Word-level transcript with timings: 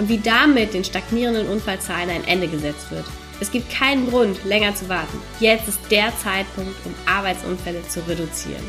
und 0.00 0.08
wie 0.08 0.18
damit 0.18 0.72
den 0.72 0.82
stagnierenden 0.82 1.46
Unfallzahlen 1.46 2.08
ein 2.08 2.26
Ende 2.26 2.48
gesetzt 2.48 2.90
wird. 2.90 3.04
Es 3.38 3.52
gibt 3.52 3.70
keinen 3.70 4.08
Grund, 4.08 4.42
länger 4.46 4.74
zu 4.74 4.88
warten. 4.88 5.18
Jetzt 5.40 5.68
ist 5.68 5.78
der 5.90 6.10
Zeitpunkt, 6.16 6.74
um 6.86 6.94
Arbeitsunfälle 7.06 7.82
zu 7.82 8.00
reduzieren. 8.08 8.62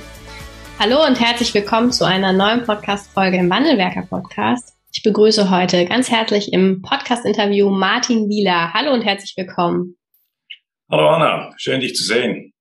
Hallo 0.78 1.06
und 1.06 1.22
herzlich 1.22 1.54
willkommen 1.54 1.94
zu 1.94 2.04
einer 2.04 2.34
neuen 2.34 2.64
Podcast-Folge 2.64 3.38
im 3.38 3.50
Wandelwerker 3.50 4.02
Podcast. 4.02 4.76
Ich 4.94 5.04
begrüße 5.04 5.50
heute 5.50 5.86
ganz 5.86 6.12
herzlich 6.12 6.52
im 6.52 6.82
Podcast-Interview 6.82 7.70
Martin 7.70 8.28
Wieler. 8.28 8.74
Hallo 8.74 8.92
und 8.92 9.04
herzlich 9.04 9.34
willkommen. 9.38 9.96
Hallo 10.92 11.08
Anna, 11.12 11.54
schön 11.56 11.80
dich 11.80 11.96
zu 11.96 12.04
sehen. 12.04 12.52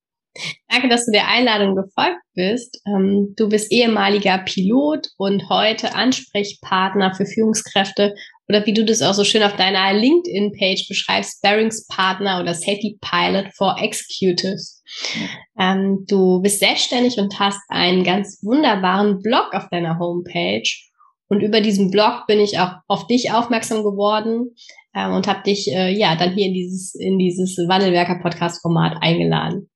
Danke, 0.69 0.89
dass 0.89 1.07
du 1.07 1.13
der 1.13 1.27
Einladung 1.27 1.75
gefolgt 1.75 2.21
bist. 2.35 2.81
Ähm, 2.87 3.35
du 3.37 3.49
bist 3.49 3.73
ehemaliger 3.73 4.39
Pilot 4.39 5.09
und 5.17 5.49
heute 5.49 5.95
Ansprechpartner 5.97 7.15
für 7.15 7.27
Führungskräfte 7.27 8.15
oder 8.51 8.67
wie 8.67 8.75
du 8.75 8.85
das 8.85 9.01
auch 9.01 9.15
so 9.15 9.23
schön 9.23 9.45
auf 9.45 9.55
deiner 9.55 9.93
LinkedIn-Page 9.93 10.89
beschreibst, 10.89 11.39
Sparringspartner 11.39 12.41
oder 12.41 12.53
Safety 12.53 12.99
Pilot 13.01 13.47
for 13.57 13.77
Executives. 13.81 14.83
Ähm, 15.57 16.05
du 16.09 16.43
bist 16.43 16.59
selbstständig 16.59 17.19
und 17.19 17.39
hast 17.39 17.61
einen 17.69 18.03
ganz 18.03 18.41
wunderbaren 18.43 19.23
Blog 19.23 19.55
auf 19.55 19.69
deiner 19.71 20.01
Homepage. 20.01 20.69
Und 21.29 21.43
über 21.43 21.61
diesen 21.61 21.93
Blog 21.93 22.27
bin 22.27 22.41
ich 22.41 22.59
auch 22.59 22.73
auf 22.89 23.07
dich 23.07 23.33
aufmerksam 23.33 23.85
geworden 23.85 24.57
ähm, 24.97 25.13
und 25.13 25.29
habe 25.29 25.45
dich 25.45 25.71
äh, 25.71 25.97
ja 25.97 26.17
dann 26.17 26.35
hier 26.35 26.47
in 26.47 26.55
dieses 26.55 26.97
in 26.97 27.19
dieses 27.19 27.57
Wandelwerker 27.69 28.19
Podcast 28.21 28.63
Format 28.63 28.97
eingeladen. 29.01 29.71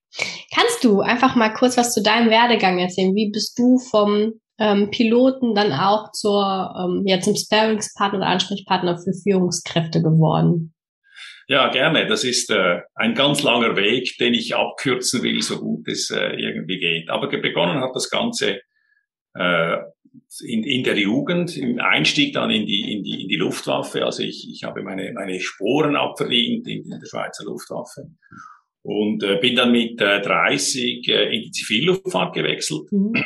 Kannst 0.52 0.82
du 0.82 1.00
einfach 1.00 1.36
mal 1.36 1.54
kurz 1.54 1.76
was 1.76 1.94
zu 1.94 2.02
deinem 2.02 2.28
Werdegang 2.28 2.80
erzählen? 2.80 3.14
Wie 3.14 3.30
bist 3.30 3.56
du 3.56 3.78
vom 3.78 4.32
ähm, 4.58 4.90
Piloten 4.90 5.54
dann 5.54 5.72
auch 5.72 6.12
zur, 6.12 6.74
ähm, 6.78 7.02
ja, 7.06 7.20
zum 7.20 7.34
Sparingspartner 7.34 8.18
oder 8.18 8.28
Ansprechpartner 8.28 8.98
für 8.98 9.12
Führungskräfte 9.12 10.00
geworden? 10.00 10.74
Ja, 11.46 11.68
gerne. 11.70 12.06
Das 12.06 12.24
ist 12.24 12.50
äh, 12.50 12.80
ein 12.94 13.14
ganz 13.14 13.42
langer 13.42 13.76
Weg, 13.76 14.16
den 14.18 14.32
ich 14.32 14.54
abkürzen 14.54 15.22
will, 15.22 15.42
so 15.42 15.58
gut 15.58 15.86
es 15.88 16.10
äh, 16.10 16.34
irgendwie 16.36 16.78
geht. 16.78 17.10
Aber 17.10 17.28
begonnen 17.28 17.80
hat 17.80 17.94
das 17.94 18.08
Ganze 18.08 18.60
äh, 19.34 19.76
in, 20.42 20.62
in 20.64 20.84
der 20.84 20.96
Jugend, 20.96 21.56
im 21.56 21.80
Einstieg 21.80 22.32
dann 22.34 22.50
in 22.50 22.64
die, 22.64 22.94
in 22.96 23.02
die, 23.02 23.22
in 23.22 23.28
die 23.28 23.36
Luftwaffe. 23.36 24.04
Also 24.06 24.22
ich, 24.22 24.48
ich 24.50 24.64
habe 24.64 24.82
meine, 24.82 25.12
meine 25.12 25.38
Sporen 25.40 25.96
abverdient 25.96 26.66
in, 26.66 26.84
in 26.84 27.00
der 27.00 27.06
Schweizer 27.06 27.44
Luftwaffe 27.44 28.06
und 28.82 29.22
äh, 29.22 29.36
bin 29.38 29.56
dann 29.56 29.72
mit 29.72 30.00
äh, 30.00 30.22
30 30.22 31.08
äh, 31.08 31.36
in 31.36 31.42
die 31.42 31.50
Zivilluftfahrt 31.50 32.34
gewechselt. 32.34 32.90
Mhm 32.90 33.22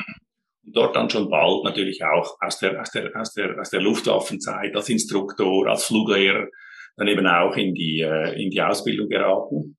dort 0.73 0.97
dann 0.97 1.11
schon 1.11 1.31
bald 1.31 1.65
natürlich 1.65 2.03
auch 2.05 2.37
aus 2.41 2.59
der, 2.59 2.81
aus 2.81 2.91
der, 2.91 3.11
aus 3.15 3.33
der, 3.35 3.59
aus 3.59 3.71
der 3.71 3.81
Luftwaffenzeit 3.81 4.75
als 4.75 4.89
Instruktor, 4.89 5.67
als 5.69 5.85
Fluglehrer 5.85 6.47
dann 6.97 7.09
eben 7.09 7.27
auch 7.27 7.57
in 7.57 7.75
die, 7.75 8.01
äh, 8.01 8.43
in 8.43 8.51
die 8.51 8.61
Ausbildung 8.61 9.09
geraten. 9.09 9.77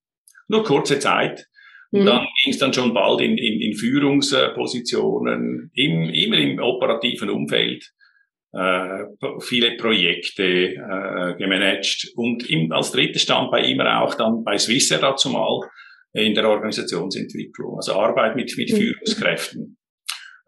Nur 0.47 0.63
kurze 0.63 0.99
Zeit. 0.99 1.45
Und 1.91 2.01
mhm. 2.01 2.05
dann 2.05 2.27
ging 2.43 2.53
es 2.53 2.59
dann 2.59 2.73
schon 2.73 2.93
bald 2.93 3.21
in, 3.21 3.37
in, 3.37 3.61
in 3.61 3.73
Führungspositionen, 3.75 5.71
im, 5.73 6.09
immer 6.09 6.37
im 6.37 6.59
operativen 6.59 7.29
Umfeld, 7.29 7.91
äh, 8.53 9.05
viele 9.41 9.77
Projekte 9.77 10.43
äh, 10.43 11.35
gemanagt 11.37 12.11
und 12.15 12.49
im, 12.49 12.71
als 12.71 12.91
drittes 12.91 13.23
Standbein 13.23 13.65
immer 13.65 14.01
auch 14.01 14.15
dann 14.15 14.43
bei 14.43 14.57
Swissair 14.57 14.99
dazu 14.99 15.29
mal 15.29 15.61
in 16.13 16.33
der 16.33 16.49
Organisationsentwicklung, 16.49 17.75
also 17.75 17.93
Arbeit 17.93 18.35
mit, 18.35 18.55
mit 18.57 18.71
mhm. 18.71 18.75
Führungskräften. 18.75 19.78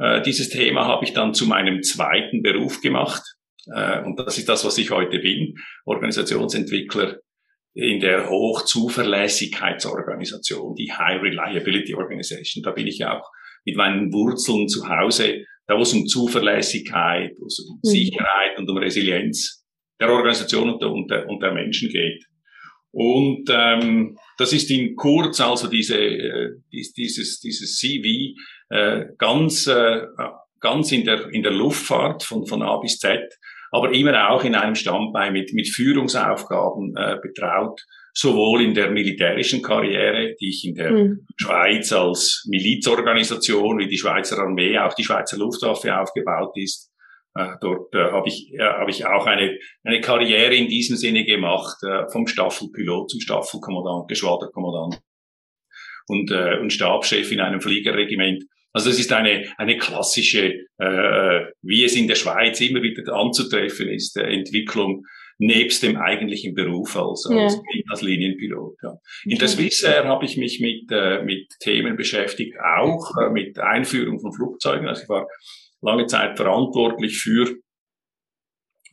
Äh, 0.02 0.22
dieses 0.24 0.50
Thema 0.50 0.86
habe 0.86 1.06
ich 1.06 1.14
dann 1.14 1.36
zu 1.36 1.46
meinem 1.46 1.84
zweiten 1.84 2.42
Beruf 2.42 2.82
gemacht. 2.82 3.22
Äh, 3.74 4.04
und 4.04 4.20
das 4.20 4.40
ist 4.40 4.50
das, 4.50 4.66
was 4.66 4.80
ich 4.80 4.90
heute 4.90 5.20
bin. 5.20 5.54
Organisationsentwickler 5.86 7.20
in 7.74 8.00
der 8.00 8.28
Hochzuverlässigkeitsorganisation, 8.30 10.76
die 10.76 10.92
High 10.92 11.22
Reliability 11.22 11.94
Organization. 11.94 12.64
Da 12.64 12.72
bin 12.72 12.88
ich 12.88 13.06
auch 13.06 13.30
mit 13.64 13.78
meinen 13.78 14.12
Wurzeln 14.12 14.68
zu 14.68 14.90
Hause, 14.90 15.46
da 15.68 15.78
wo 15.78 15.84
es 15.84 15.94
um 15.94 16.08
Zuverlässigkeit, 16.08 17.34
es 17.46 17.60
um 17.60 17.80
mhm. 17.84 17.88
Sicherheit 17.88 18.58
und 18.58 18.68
um 18.70 18.78
Resilienz 18.78 19.64
der 20.00 20.10
Organisation 20.10 20.72
und 20.72 20.82
der, 20.82 20.92
und 20.92 21.12
der, 21.12 21.30
und 21.30 21.44
der 21.44 21.54
Menschen 21.54 21.90
geht. 21.90 22.26
Und 22.92 23.48
ähm, 23.50 24.18
das 24.38 24.52
ist 24.52 24.70
in 24.72 24.96
kurz 24.96 25.40
also 25.40 25.68
diese, 25.68 25.98
äh, 25.98 26.50
dieses, 26.72 27.40
dieses 27.40 27.78
CV 27.78 28.36
äh, 28.72 29.06
ganz, 29.18 29.68
äh, 29.68 30.02
ganz 30.60 30.92
in 30.92 31.06
der, 31.06 31.28
in 31.30 31.44
der 31.44 31.52
Luftfahrt 31.52 32.24
von, 32.24 32.46
von 32.46 32.62
A 32.62 32.78
bis 32.78 32.98
Z, 33.00 33.22
aber 33.72 33.94
immer 33.94 34.30
auch 34.30 34.44
in 34.44 34.56
einem 34.56 34.76
Standbein 34.76 35.34
mit, 35.34 35.54
mit 35.54 35.68
Führungsaufgaben 35.68 36.96
äh, 36.96 37.18
betraut, 37.22 37.82
sowohl 38.14 38.62
in 38.64 38.74
der 38.74 38.92
militärischen 38.92 39.62
Karriere, 39.62 40.36
die 40.40 40.50
ich 40.50 40.66
in 40.66 40.76
der 40.76 40.92
mhm. 40.92 41.26
Schweiz 41.38 41.92
als 41.94 42.46
Milizorganisation 42.50 43.80
wie 43.80 43.88
die 43.88 43.98
Schweizer 43.98 44.40
Armee, 44.40 44.78
auch 44.78 44.94
die 44.94 45.04
Schweizer 45.04 45.38
Luftwaffe 45.38 45.98
aufgebaut 45.98 46.52
ist, 46.56 46.92
äh, 47.36 47.56
dort 47.62 47.94
äh, 47.94 48.12
habe 48.12 48.28
ich, 48.28 48.54
äh, 48.54 48.60
hab 48.60 48.90
ich 48.90 49.06
auch 49.06 49.26
eine, 49.26 49.58
eine 49.84 50.02
Karriere 50.02 50.56
in 50.56 50.68
diesem 50.68 50.98
Sinne 50.98 51.24
gemacht, 51.24 51.78
äh, 51.84 52.10
vom 52.12 52.28
Staffelpilot 52.28 53.10
zum 53.10 53.22
Staffelkommandant, 53.22 54.10
Geschwaderkommandant 54.10 55.02
und, 56.08 56.30
äh, 56.32 56.58
und 56.60 56.74
Stabschef 56.74 57.32
in 57.32 57.40
einem 57.40 57.62
Fliegerregiment. 57.62 58.44
Also 58.74 58.90
es 58.90 59.00
ist 59.00 59.12
eine, 59.12 59.46
eine 59.58 59.78
klassische, 59.78 60.54
äh, 60.78 61.42
wie 61.62 61.84
es 61.84 61.96
in 61.96 62.08
der 62.08 62.16
Schweiz 62.16 62.62
immer 62.62 62.82
wieder 62.82 63.14
anzutreffen 63.14 63.90
ist, 63.90 64.18
äh, 64.18 64.24
Entwicklung 64.24 65.04
nebst 65.42 65.82
dem 65.82 65.98
eigentlichen 65.98 66.54
Beruf 66.54 66.96
als, 66.96 67.26
als, 67.26 67.56
ja. 67.56 67.62
als 67.90 68.02
Linienpilot. 68.02 68.76
Ja. 68.84 68.94
In 69.26 69.40
der 69.40 69.48
Swissair 69.48 70.06
habe 70.06 70.26
ich 70.26 70.38
mich 70.38 70.62
mit, 70.62 70.92
äh, 70.92 71.24
mit 71.24 71.48
Themen 71.60 71.98
beschäftigt, 71.98 72.56
auch 72.64 73.18
äh, 73.18 73.30
mit 73.32 73.58
Einführung 73.58 74.20
von 74.20 74.32
Flugzeugen. 74.32 74.88
Also 74.88 75.04
ich 75.04 75.10
war 75.10 75.28
lange 75.82 76.06
Zeit 76.06 76.38
verantwortlich 76.38 77.18
für, 77.18 77.56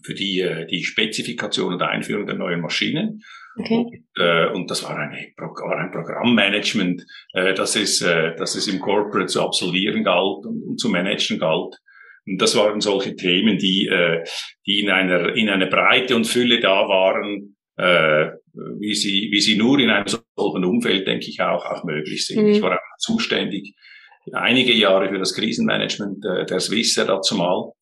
für 0.08 0.14
die, 0.14 0.40
äh, 0.40 0.66
die 0.66 0.84
Spezifikation 0.84 1.74
und 1.74 1.82
Einführung 1.82 2.26
der 2.26 2.36
neuen 2.36 2.62
Maschinen. 2.62 3.22
Okay. 3.58 3.74
Und, 3.74 4.24
äh, 4.24 4.46
und 4.54 4.70
das 4.70 4.82
war, 4.84 4.96
eine, 4.96 5.18
war 5.36 5.78
ein 5.78 5.90
Programmmanagement, 5.90 7.04
äh, 7.34 7.52
das, 7.52 7.76
es, 7.76 8.00
äh, 8.00 8.34
das 8.36 8.54
es 8.54 8.68
im 8.68 8.80
Corporate 8.80 9.26
zu 9.26 9.42
absolvieren 9.42 10.02
galt 10.02 10.46
und, 10.46 10.62
und 10.62 10.80
zu 10.80 10.88
managen 10.88 11.38
galt. 11.38 11.74
Und 12.26 12.40
das 12.40 12.56
waren 12.56 12.80
solche 12.80 13.16
Themen, 13.16 13.58
die, 13.58 13.86
äh, 13.86 14.24
die 14.66 14.80
in 14.80 14.90
einer, 14.90 15.34
in 15.34 15.50
einer 15.50 15.66
Breite 15.66 16.16
und 16.16 16.26
Fülle 16.26 16.60
da 16.60 16.88
waren, 16.88 17.56
äh, 17.76 18.30
wie 18.80 18.94
sie, 18.94 19.28
wie 19.30 19.40
sie 19.40 19.58
nur 19.58 19.78
in 19.78 19.90
einem 19.90 20.06
solchen 20.06 20.64
Umfeld, 20.64 21.06
denke 21.06 21.26
ich, 21.28 21.40
auch, 21.42 21.66
auch 21.66 21.84
möglich 21.84 22.24
sind. 22.24 22.44
Mhm. 22.44 22.48
Ich 22.52 22.62
war 22.62 22.72
auch 22.72 22.98
zuständig 22.98 23.74
einige 24.32 24.72
Jahre 24.72 25.08
für 25.08 25.18
das 25.18 25.34
Krisenmanagement 25.34 26.24
äh, 26.24 26.46
der 26.46 26.60
Swissair 26.60 27.04
dazu 27.04 27.36
mal. 27.36 27.72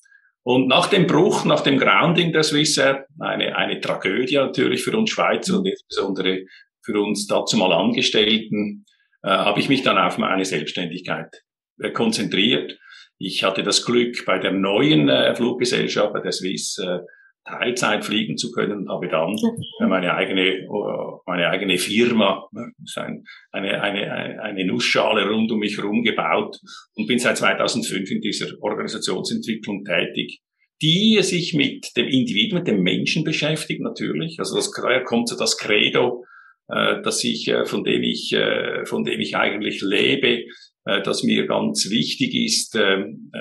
Und 0.47 0.69
nach 0.69 0.87
dem 0.87 1.09
Bruch, 1.09 1.45
nach 1.45 1.63
dem 1.63 1.77
Grounding 1.77 2.33
der 2.33 2.45
Swissair, 2.45 3.09
eine, 3.19 3.57
eine 3.57 3.81
Tragödie 3.81 4.37
natürlich 4.37 4.85
für 4.85 4.97
uns 4.97 5.11
Schweizer 5.11 5.59
und 5.59 5.67
insbesondere 5.67 6.45
für 6.85 7.01
uns 7.01 7.27
dazu 7.27 7.57
mal 7.57 7.73
Angestellten, 7.73 8.85
äh, 9.25 9.29
habe 9.29 9.59
ich 9.59 9.69
mich 9.69 9.83
dann 9.83 9.99
auf 9.99 10.19
meine 10.19 10.45
Selbstständigkeit 10.45 11.43
äh, 11.81 11.91
konzentriert. 11.91 12.79
Ich 13.19 13.43
hatte 13.43 13.65
das 13.65 13.85
Glück, 13.85 14.25
bei 14.25 14.39
der 14.39 14.53
neuen 14.53 15.09
äh, 15.09 15.35
Fluggesellschaft, 15.35 16.13
bei 16.13 16.21
der 16.21 16.31
Swiss, 16.31 16.79
äh, 16.79 17.01
Teilzeit 17.47 18.05
fliegen 18.05 18.37
zu 18.37 18.51
können 18.51 18.89
habe 18.89 19.09
dann 19.09 19.37
meine 19.81 20.15
eigene, 20.15 20.67
meine 21.27 21.49
eigene 21.49 21.79
Firma, 21.79 22.49
eine, 23.53 23.83
eine, 23.83 24.43
eine 24.43 24.67
Nussschale 24.67 25.29
rund 25.29 25.51
um 25.53 25.61
mich 25.61 25.77
herum 25.77 26.03
gebaut 26.03 26.59
und 26.95 27.07
bin 27.07 27.19
seit 27.19 27.39
2005 27.39 28.11
in 28.11 28.21
dieser 28.21 28.49
Organisationsentwicklung 28.61 29.85
tätig, 29.85 30.41
die 30.83 31.19
sich 31.23 31.55
mit 31.55 31.97
dem 31.97 32.09
Individuum, 32.09 32.59
mit 32.59 32.69
dem 32.69 32.83
Menschen 32.83 33.25
beschäftigt 33.25 33.81
natürlich. 33.81 34.39
Also 34.39 34.57
das 34.57 34.73
kommt 35.05 35.29
so 35.29 35.37
das 35.37 35.57
Credo, 35.57 36.25
äh, 36.69 37.01
dass 37.03 37.23
ich, 37.23 37.47
äh, 37.49 37.65
von 37.65 37.85
dem 37.85 38.03
ich, 38.03 38.33
äh, 38.33 38.85
von 38.87 39.05
dem 39.05 39.21
ich 39.21 39.37
eigentlich 39.37 39.81
lebe, 39.83 40.45
dass 41.03 41.25
mir 41.25 41.49
ganz 41.49 41.91
wichtig 41.91 42.33
ist, 42.33 42.77
ähm, 42.77 43.33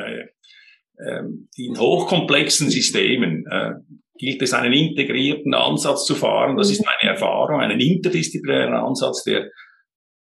in 0.98 1.78
hochkomplexen 1.78 2.70
Systemen 2.70 3.46
gilt 4.18 4.42
es, 4.42 4.54
einen 4.54 4.74
integrierten 4.74 5.54
Ansatz 5.54 6.06
zu 6.06 6.16
fahren. 6.16 6.58
Das 6.58 6.70
ist 6.70 6.80
mhm. 6.80 6.86
meine 6.86 7.14
Erfahrung, 7.14 7.60
einen 7.60 7.80
interdisziplinären 7.80 8.74
Ansatz, 8.74 9.24
der, 9.24 9.50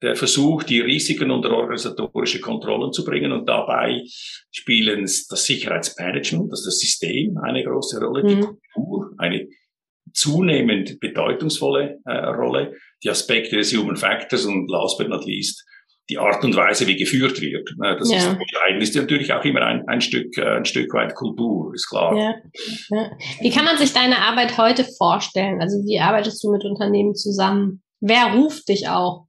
der 0.02 0.16
versucht, 0.16 0.68
die 0.68 0.80
Risiken 0.80 1.30
unter 1.30 1.52
organisatorische 1.52 2.40
Kontrollen 2.40 2.92
zu 2.92 3.04
bringen. 3.04 3.32
Und 3.32 3.48
dabei 3.48 4.02
spielen 4.50 5.02
das 5.02 5.44
Sicherheitsmanagement, 5.44 6.50
das 6.50 6.60
ist 6.60 6.66
das 6.66 6.78
System, 6.78 7.38
eine 7.38 7.64
große 7.64 8.00
Rolle, 8.00 8.24
die 8.26 8.36
mhm. 8.36 8.58
Kultur, 8.72 9.14
eine 9.18 9.48
zunehmend 10.12 11.00
bedeutungsvolle 11.00 11.98
äh, 12.04 12.12
Rolle, 12.12 12.74
die 13.02 13.10
Aspekte 13.10 13.56
des 13.56 13.76
Human 13.76 13.96
Factors 13.96 14.44
und 14.44 14.70
last 14.70 14.98
but 14.98 15.08
not 15.08 15.24
least 15.24 15.64
die 16.10 16.18
Art 16.18 16.44
und 16.44 16.54
Weise, 16.54 16.86
wie 16.86 16.96
geführt 16.96 17.40
wird. 17.40 17.70
Ne, 17.78 17.96
das 17.98 18.10
ja. 18.10 18.18
ist. 18.18 18.36
Ist 18.78 18.96
natürlich 18.96 19.32
auch 19.32 19.44
immer 19.44 19.62
ein, 19.62 19.86
ein 19.88 20.00
Stück, 20.00 20.36
äh, 20.36 20.56
ein 20.56 20.64
Stück 20.64 20.92
weit 20.92 21.14
Kultur, 21.14 21.72
ist 21.74 21.88
klar. 21.88 22.14
Ja. 22.16 22.34
ja. 22.90 23.10
Wie 23.40 23.50
kann 23.50 23.64
man 23.64 23.78
sich 23.78 23.92
deine 23.92 24.18
Arbeit 24.18 24.58
heute 24.58 24.84
vorstellen? 24.84 25.60
Also 25.60 25.78
wie 25.86 25.98
arbeitest 25.98 26.42
du 26.44 26.52
mit 26.52 26.64
Unternehmen 26.64 27.14
zusammen? 27.14 27.82
Wer 28.00 28.34
ruft 28.34 28.68
dich 28.68 28.88
auch? 28.88 29.26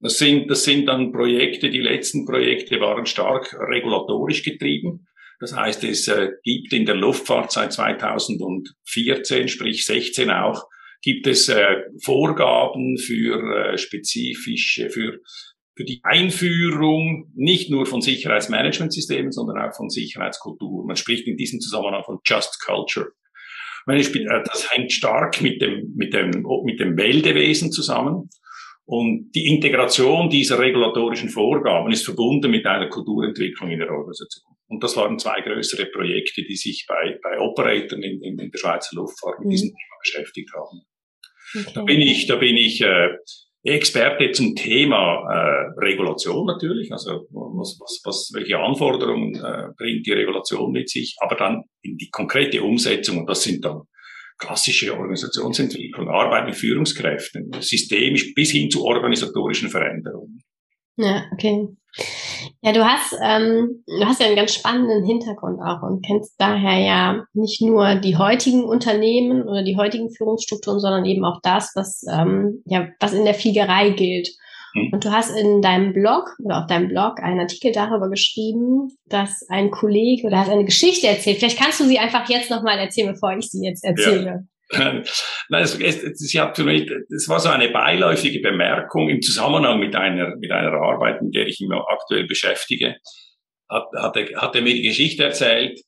Das 0.00 0.18
sind, 0.18 0.48
das 0.48 0.62
sind 0.64 0.86
dann 0.86 1.10
Projekte, 1.10 1.70
die 1.70 1.80
letzten 1.80 2.26
Projekte 2.26 2.80
waren 2.80 3.06
stark 3.06 3.56
regulatorisch 3.58 4.42
getrieben. 4.42 5.06
Das 5.40 5.54
heißt, 5.54 5.84
es 5.84 6.06
äh, 6.08 6.30
gibt 6.44 6.72
in 6.72 6.86
der 6.86 6.94
Luftfahrt 6.94 7.50
seit 7.50 7.72
2014, 7.72 9.48
sprich 9.48 9.84
16 9.84 10.30
auch, 10.30 10.64
gibt 11.02 11.26
es 11.26 11.48
äh, 11.48 11.82
Vorgaben 12.02 12.96
für 12.98 13.72
äh, 13.72 13.78
spezifische, 13.78 14.90
für 14.90 15.18
für 15.76 15.84
die 15.84 16.00
Einführung 16.02 17.30
nicht 17.34 17.70
nur 17.70 17.84
von 17.84 18.00
Sicherheitsmanagementsystemen, 18.00 19.30
sondern 19.30 19.58
auch 19.58 19.74
von 19.76 19.90
Sicherheitskultur. 19.90 20.86
Man 20.86 20.96
spricht 20.96 21.26
in 21.26 21.36
diesem 21.36 21.60
Zusammenhang 21.60 22.02
von 22.02 22.18
Just 22.24 22.60
Culture. 22.64 23.12
Äh, 23.86 24.42
das 24.44 24.72
hängt 24.72 24.90
stark 24.90 25.40
mit 25.42 25.60
dem, 25.60 25.92
mit 25.94 26.14
dem, 26.14 26.44
mit 26.64 26.80
dem 26.80 26.94
Meldewesen 26.94 27.70
zusammen. 27.70 28.30
Und 28.86 29.32
die 29.32 29.46
Integration 29.46 30.30
dieser 30.30 30.58
regulatorischen 30.60 31.28
Vorgaben 31.28 31.90
ist 31.92 32.04
verbunden 32.04 32.50
mit 32.50 32.64
einer 32.66 32.88
Kulturentwicklung 32.88 33.68
in 33.70 33.80
der 33.80 33.90
Organisation. 33.90 34.54
Und 34.68 34.82
das 34.82 34.96
waren 34.96 35.18
zwei 35.18 35.40
größere 35.40 35.86
Projekte, 35.86 36.42
die 36.42 36.56
sich 36.56 36.86
bei, 36.88 37.18
bei 37.22 37.38
Operatoren 37.38 38.02
in, 38.02 38.22
in, 38.22 38.38
in 38.38 38.50
der 38.50 38.58
Schweizer 38.58 38.94
Luftfahrt 38.96 39.40
mit 39.40 39.48
mhm. 39.48 39.50
diesem 39.50 39.68
Thema 39.70 39.96
beschäftigt 40.02 40.50
haben. 40.54 40.82
Okay. 41.54 41.72
Da 41.74 41.82
bin 41.82 42.00
ich, 42.00 42.26
da 42.26 42.36
bin 42.36 42.56
ich 42.56 42.80
äh, 42.80 43.08
Experte 43.66 44.30
zum 44.32 44.54
Thema 44.54 45.22
äh, 45.28 45.84
Regulation 45.84 46.46
natürlich, 46.46 46.92
also 46.92 47.26
was, 47.30 47.78
was, 47.80 48.00
was, 48.04 48.30
welche 48.34 48.58
Anforderungen 48.58 49.34
äh, 49.34 49.68
bringt 49.76 50.06
die 50.06 50.12
Regulation 50.12 50.70
mit 50.72 50.88
sich, 50.88 51.16
aber 51.20 51.36
dann 51.36 51.62
in 51.82 51.96
die 51.96 52.10
konkrete 52.10 52.62
Umsetzung, 52.62 53.18
und 53.18 53.28
das 53.28 53.42
sind 53.42 53.64
dann 53.64 53.82
klassische 54.38 54.92
Organisationsentwicklung, 54.92 56.08
Arbeit 56.08 56.46
mit 56.46 56.56
Führungskräften, 56.56 57.50
systemisch 57.60 58.34
bis 58.34 58.50
hin 58.50 58.70
zu 58.70 58.84
organisatorischen 58.84 59.70
Veränderungen. 59.70 60.42
Ja, 60.96 61.24
okay. 61.32 61.68
Ja, 62.60 62.72
du 62.72 62.84
hast, 62.84 63.14
ähm, 63.22 63.82
du 63.86 64.04
hast 64.04 64.20
ja 64.20 64.26
einen 64.26 64.36
ganz 64.36 64.54
spannenden 64.54 65.04
Hintergrund 65.04 65.60
auch 65.62 65.82
und 65.82 66.04
kennst 66.04 66.34
daher 66.38 66.78
ja 66.78 67.24
nicht 67.32 67.62
nur 67.62 67.94
die 67.94 68.16
heutigen 68.16 68.64
Unternehmen 68.64 69.42
oder 69.42 69.62
die 69.62 69.76
heutigen 69.76 70.10
Führungsstrukturen, 70.10 70.80
sondern 70.80 71.06
eben 71.06 71.24
auch 71.24 71.40
das, 71.42 71.72
was, 71.74 72.02
ähm, 72.12 72.62
ja, 72.66 72.88
was 73.00 73.14
in 73.14 73.24
der 73.24 73.34
Fliegerei 73.34 73.90
gilt. 73.90 74.28
Mhm. 74.74 74.90
Und 74.92 75.04
du 75.04 75.10
hast 75.10 75.30
in 75.30 75.62
deinem 75.62 75.92
Blog 75.92 76.36
oder 76.44 76.60
auf 76.60 76.66
deinem 76.66 76.88
Blog 76.88 77.22
einen 77.22 77.40
Artikel 77.40 77.72
darüber 77.72 78.10
geschrieben, 78.10 78.88
dass 79.06 79.46
ein 79.48 79.70
Kollege 79.70 80.26
oder 80.26 80.40
hast 80.40 80.50
eine 80.50 80.64
Geschichte 80.64 81.06
erzählt. 81.06 81.38
Vielleicht 81.38 81.58
kannst 81.58 81.80
du 81.80 81.84
sie 81.84 81.98
einfach 81.98 82.28
jetzt 82.28 82.50
nochmal 82.50 82.78
erzählen, 82.78 83.12
bevor 83.12 83.36
ich 83.36 83.50
sie 83.50 83.64
jetzt 83.64 83.84
erzähle. 83.84 84.46
Nein, 84.78 85.04
es, 85.62 85.78
es, 85.78 86.02
es, 86.02 86.22
es 86.22 87.28
war 87.28 87.40
so 87.40 87.48
eine 87.48 87.68
beiläufige 87.68 88.40
Bemerkung 88.40 89.08
im 89.08 89.22
Zusammenhang 89.22 89.78
mit 89.78 89.94
einer, 89.94 90.34
mit 90.36 90.50
einer 90.50 90.72
Arbeit, 90.72 91.20
in 91.20 91.30
der 91.30 91.46
ich 91.46 91.60
mich 91.60 91.78
aktuell 91.88 92.26
beschäftige. 92.26 92.96
Hat, 93.68 93.86
hat, 93.96 94.16
er, 94.16 94.40
hat 94.40 94.56
er 94.56 94.62
mir 94.62 94.74
die 94.74 94.82
Geschichte 94.82 95.24
erzählt, 95.24 95.80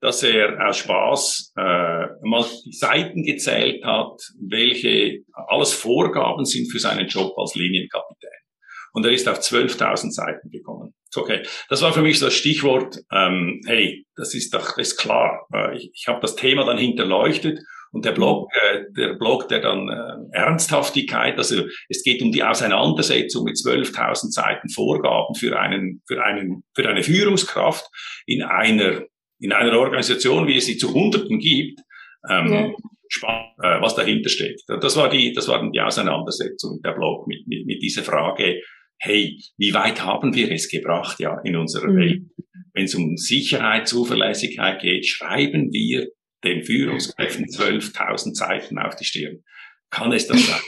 dass 0.00 0.22
er 0.22 0.68
aus 0.68 0.78
Spaß 0.78 1.52
äh, 1.56 2.06
mal 2.22 2.44
die 2.64 2.72
Seiten 2.72 3.22
gezählt 3.22 3.84
hat, 3.84 4.20
welche 4.38 5.20
alles 5.48 5.72
Vorgaben 5.72 6.44
sind 6.44 6.70
für 6.70 6.78
seinen 6.78 7.08
Job 7.08 7.36
als 7.38 7.54
Linienkapitän. 7.54 8.30
Und 8.92 9.04
er 9.04 9.12
ist 9.12 9.28
auf 9.28 9.38
12.000 9.38 10.10
Seiten 10.10 10.50
gekommen. 10.50 10.94
Okay, 11.14 11.42
das 11.70 11.80
war 11.80 11.94
für 11.94 12.02
mich 12.02 12.18
das 12.18 12.34
Stichwort, 12.34 12.98
ähm, 13.10 13.62
hey, 13.66 14.04
das 14.16 14.34
ist 14.34 14.52
doch 14.52 14.76
das 14.76 14.88
ist 14.88 14.96
klar. 14.98 15.46
Äh, 15.52 15.76
ich 15.76 15.90
ich 15.94 16.08
habe 16.08 16.20
das 16.20 16.36
Thema 16.36 16.64
dann 16.64 16.76
hinterleuchtet 16.76 17.58
und 17.96 18.04
der 18.04 18.12
Blog, 18.12 18.50
äh, 18.52 18.82
der 18.94 19.14
Blog, 19.14 19.48
der 19.48 19.60
dann 19.60 19.88
äh, 19.88 20.36
Ernsthaftigkeit, 20.36 21.38
also 21.38 21.64
es 21.88 22.02
geht 22.02 22.20
um 22.20 22.30
die 22.30 22.42
Auseinandersetzung 22.42 23.44
mit 23.44 23.56
12.000 23.56 24.32
Seiten 24.32 24.68
Vorgaben 24.68 25.34
für 25.34 25.58
einen, 25.58 26.02
für 26.06 26.22
einen, 26.22 26.62
für 26.74 26.86
eine 26.86 27.02
Führungskraft 27.02 27.88
in 28.26 28.42
einer, 28.42 29.04
in 29.40 29.52
einer 29.52 29.78
Organisation, 29.78 30.46
wie 30.46 30.58
es 30.58 30.66
sie 30.66 30.76
zu 30.76 30.92
Hunderten 30.92 31.38
gibt. 31.38 31.80
Ähm, 32.28 32.52
ja. 32.52 32.70
Spannend, 33.08 33.54
äh, 33.62 33.80
was 33.80 33.94
dahinter 33.94 34.28
steht. 34.28 34.60
Das 34.66 34.94
war 34.96 35.08
die, 35.08 35.32
das 35.32 35.48
war 35.48 35.58
dann 35.58 35.72
die 35.72 35.80
Auseinandersetzung 35.80 36.80
der 36.84 36.92
Blog 36.92 37.26
mit, 37.26 37.46
mit, 37.46 37.64
mit 37.64 37.80
dieser 37.80 38.02
Frage, 38.02 38.60
hey, 38.98 39.40
wie 39.56 39.72
weit 39.72 40.04
haben 40.04 40.34
wir 40.34 40.52
es 40.52 40.68
gebracht, 40.68 41.18
ja, 41.18 41.40
in 41.44 41.56
unserer 41.56 41.88
mhm. 41.88 41.96
Welt? 41.96 42.22
Wenn 42.74 42.84
es 42.84 42.94
um 42.94 43.16
Sicherheit, 43.16 43.88
Zuverlässigkeit 43.88 44.82
geht, 44.82 45.06
schreiben 45.06 45.72
wir 45.72 46.08
den 46.46 46.64
Führungskräften 46.64 47.46
12.000 47.46 48.34
Seiten 48.34 48.78
auf 48.78 48.96
die 48.96 49.04
Stirn. 49.04 49.42
Kann 49.90 50.12
es 50.12 50.26
das 50.26 50.46
sein? 50.46 50.60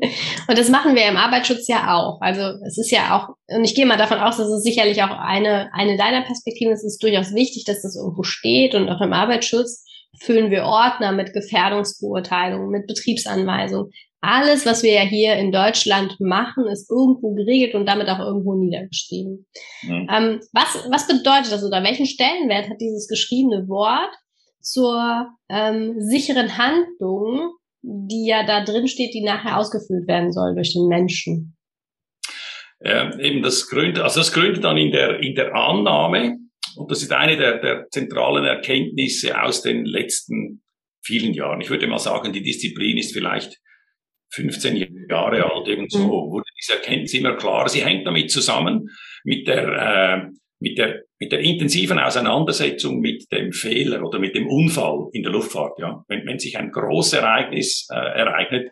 Und 0.48 0.58
das 0.58 0.68
machen 0.68 0.94
wir 0.94 1.06
im 1.08 1.16
Arbeitsschutz 1.16 1.68
ja 1.68 1.94
auch. 1.94 2.20
Also 2.20 2.42
es 2.66 2.78
ist 2.78 2.90
ja 2.90 3.16
auch, 3.16 3.34
und 3.54 3.64
ich 3.64 3.74
gehe 3.74 3.86
mal 3.86 3.98
davon 3.98 4.18
aus, 4.18 4.36
dass 4.36 4.48
es 4.48 4.62
sicherlich 4.62 5.02
auch 5.02 5.10
eine, 5.10 5.70
eine 5.74 5.96
deiner 5.96 6.22
Perspektiven 6.22 6.72
ist, 6.72 6.84
es 6.84 6.94
ist 6.94 7.02
durchaus 7.02 7.34
wichtig, 7.34 7.64
dass 7.64 7.82
das 7.82 7.96
irgendwo 7.96 8.22
steht 8.22 8.74
und 8.74 8.88
auch 8.88 9.00
im 9.00 9.12
Arbeitsschutz 9.12 9.84
füllen 10.20 10.50
wir 10.50 10.64
Ordner 10.64 11.12
mit 11.12 11.32
Gefährdungsbeurteilungen, 11.32 12.70
mit 12.70 12.86
Betriebsanweisungen. 12.86 13.90
Alles, 14.22 14.66
was 14.66 14.82
wir 14.82 14.92
ja 14.92 15.02
hier 15.02 15.36
in 15.36 15.50
Deutschland 15.50 16.20
machen, 16.20 16.66
ist 16.66 16.90
irgendwo 16.90 17.34
geregelt 17.34 17.74
und 17.74 17.86
damit 17.86 18.08
auch 18.08 18.18
irgendwo 18.18 18.54
niedergeschrieben. 18.54 19.46
Mhm. 19.82 20.08
Ähm, 20.10 20.40
was, 20.52 20.86
was 20.90 21.06
bedeutet 21.06 21.52
das 21.52 21.64
oder 21.64 21.82
welchen 21.82 22.06
Stellenwert 22.06 22.68
hat 22.68 22.80
dieses 22.80 23.08
geschriebene 23.08 23.66
Wort 23.68 24.14
zur 24.60 25.28
ähm, 25.48 25.94
sicheren 26.00 26.56
Handlung, 26.58 27.52
die 27.82 28.26
ja 28.26 28.44
da 28.46 28.64
drin 28.64 28.88
steht, 28.88 29.14
die 29.14 29.22
nachher 29.22 29.58
ausgeführt 29.58 30.06
werden 30.06 30.32
soll 30.32 30.54
durch 30.54 30.72
den 30.72 30.86
Menschen. 30.86 31.56
Ja, 32.82 33.18
eben 33.18 33.42
das 33.42 33.68
gründet, 33.68 34.02
also 34.02 34.20
das 34.20 34.32
gründet 34.32 34.64
dann 34.64 34.76
in 34.76 34.90
der, 34.90 35.20
in 35.20 35.34
der 35.34 35.54
Annahme, 35.54 36.38
und 36.76 36.90
das 36.90 37.02
ist 37.02 37.12
eine 37.12 37.36
der, 37.36 37.58
der 37.58 37.88
zentralen 37.90 38.44
Erkenntnisse 38.44 39.40
aus 39.40 39.62
den 39.62 39.84
letzten 39.84 40.62
vielen 41.02 41.34
Jahren. 41.34 41.60
Ich 41.60 41.70
würde 41.70 41.86
mal 41.86 41.98
sagen, 41.98 42.32
die 42.32 42.42
Disziplin 42.42 42.96
ist 42.96 43.12
vielleicht 43.12 43.58
15 44.32 44.76
Jahre 45.08 45.50
alt, 45.50 45.66
irgend 45.66 45.90
so, 45.90 45.98
mhm. 45.98 46.30
wurde 46.30 46.48
diese 46.58 46.74
Erkenntnis 46.74 47.14
immer 47.14 47.36
klarer. 47.36 47.68
Sie 47.68 47.84
hängt 47.84 48.06
damit 48.06 48.30
zusammen 48.30 48.88
mit 49.24 49.48
der, 49.48 50.28
äh, 50.28 50.39
mit 50.60 50.78
der, 50.78 51.02
mit 51.18 51.32
der 51.32 51.40
intensiven 51.40 51.98
Auseinandersetzung 51.98 53.00
mit 53.00 53.32
dem 53.32 53.52
Fehler 53.52 54.04
oder 54.04 54.18
mit 54.18 54.34
dem 54.34 54.46
Unfall 54.46 55.08
in 55.12 55.22
der 55.22 55.32
Luftfahrt, 55.32 55.78
ja. 55.78 56.04
Wenn, 56.08 56.26
wenn 56.26 56.38
sich 56.38 56.56
ein 56.58 56.70
großes 56.70 57.14
Ereignis 57.14 57.88
äh, 57.90 57.96
ereignet, 57.96 58.70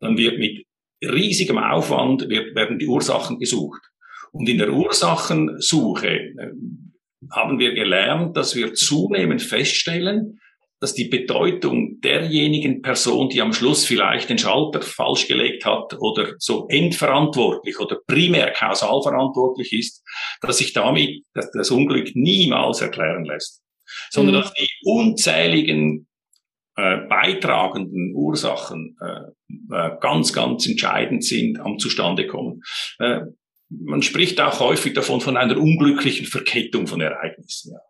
dann 0.00 0.18
wird 0.18 0.38
mit 0.38 0.66
riesigem 1.02 1.58
Aufwand 1.58 2.28
wird, 2.28 2.54
werden 2.56 2.78
die 2.78 2.88
Ursachen 2.88 3.38
gesucht. 3.38 3.80
Und 4.32 4.48
in 4.48 4.58
der 4.58 4.72
Ursachensuche 4.72 6.08
äh, 6.08 6.50
haben 7.32 7.58
wir 7.58 7.72
gelernt, 7.74 8.36
dass 8.36 8.56
wir 8.56 8.74
zunehmend 8.74 9.42
feststellen, 9.42 10.40
dass 10.80 10.94
die 10.94 11.08
Bedeutung 11.08 12.00
derjenigen 12.00 12.82
Person, 12.82 13.28
die 13.28 13.42
am 13.42 13.52
Schluss 13.52 13.84
vielleicht 13.84 14.30
den 14.30 14.38
Schalter 14.38 14.80
falsch 14.80 15.26
gelegt 15.26 15.64
hat 15.64 15.96
oder 15.98 16.34
so 16.38 16.68
endverantwortlich 16.68 17.78
oder 17.80 17.98
primär 18.06 18.52
kausal 18.52 19.02
verantwortlich 19.02 19.72
ist, 19.72 20.04
dass 20.40 20.58
sich 20.58 20.72
damit 20.72 21.24
das, 21.34 21.70
Unglück 21.70 22.14
niemals 22.14 22.80
erklären 22.80 23.24
lässt, 23.24 23.62
sondern 24.10 24.36
mhm. 24.36 24.40
dass 24.40 24.54
die 24.54 24.68
unzähligen 24.84 26.06
äh, 26.76 26.98
beitragenden 27.08 28.14
Ursachen 28.14 28.96
äh, 29.00 29.74
äh, 29.74 29.90
ganz, 30.00 30.32
ganz 30.32 30.66
entscheidend 30.66 31.24
sind 31.24 31.58
am 31.58 31.78
Zustandekommen. 31.78 32.62
Äh, 33.00 33.22
man 33.68 34.02
spricht 34.02 34.40
auch 34.40 34.60
häufig 34.60 34.94
davon 34.94 35.20
von 35.20 35.36
einer 35.36 35.58
unglücklichen 35.58 36.26
Verkettung 36.26 36.86
von 36.86 37.00
Ereignissen. 37.00 37.72
Ja. 37.72 37.80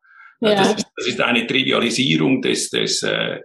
Ja. 0.41 0.55
Das, 0.55 0.75
ist, 0.75 0.87
das 0.97 1.07
ist 1.07 1.21
eine 1.21 1.47
Trivialisierung 1.47 2.43
des, 2.43 2.71
des, 2.71 3.03
äh, 3.03 3.41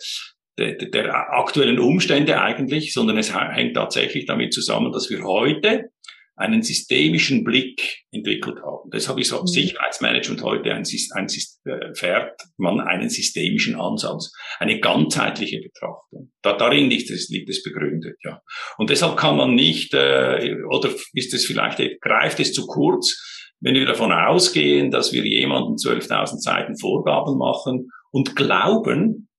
der, 0.58 0.74
der 0.76 1.16
aktuellen 1.34 1.80
Umstände 1.80 2.40
eigentlich, 2.40 2.94
sondern 2.94 3.18
es 3.18 3.34
hängt 3.34 3.76
tatsächlich 3.76 4.26
damit 4.26 4.54
zusammen, 4.54 4.92
dass 4.92 5.10
wir 5.10 5.24
heute 5.24 5.90
einen 6.36 6.64
systemischen 6.64 7.44
Blick 7.44 8.04
entwickelt 8.12 8.58
haben. 8.64 8.90
Deshalb 8.92 9.20
ist 9.20 9.32
mhm. 9.32 9.46
Sicherheitsmanagement 9.46 10.42
heute 10.42 10.74
ein, 10.74 10.84
ein, 11.14 11.28
äh, 11.66 11.94
fährt 11.96 12.42
man 12.58 12.80
einen 12.82 13.10
systemischen 13.10 13.76
Ansatz, 13.76 14.32
eine 14.60 14.80
ganzheitliche 14.80 15.62
Betrachtung. 15.62 16.32
Da, 16.42 16.54
darin 16.54 16.90
liegt 16.90 17.10
es, 17.12 17.30
liegt 17.30 17.50
es 17.50 17.62
begründet, 17.62 18.18
ja. 18.24 18.42
Und 18.78 18.90
deshalb 18.90 19.16
kann 19.16 19.38
man 19.38 19.54
nicht, 19.54 19.94
äh, 19.94 20.56
oder 20.70 20.90
ist 21.14 21.34
es 21.34 21.46
vielleicht, 21.46 21.80
greift 22.02 22.40
es 22.40 22.54
zu 22.54 22.66
kurz, 22.66 23.43
wenn 23.64 23.76
wir 23.76 23.86
davon 23.86 24.12
ausgehen, 24.12 24.92
dass 24.92 25.14
wir 25.14 25.26
jemanden 25.26 25.76
12.000 25.76 26.40
Seiten 26.40 26.78
Vorgaben 26.78 27.38
machen 27.38 27.90
und 28.12 28.36
glauben, 28.36 29.30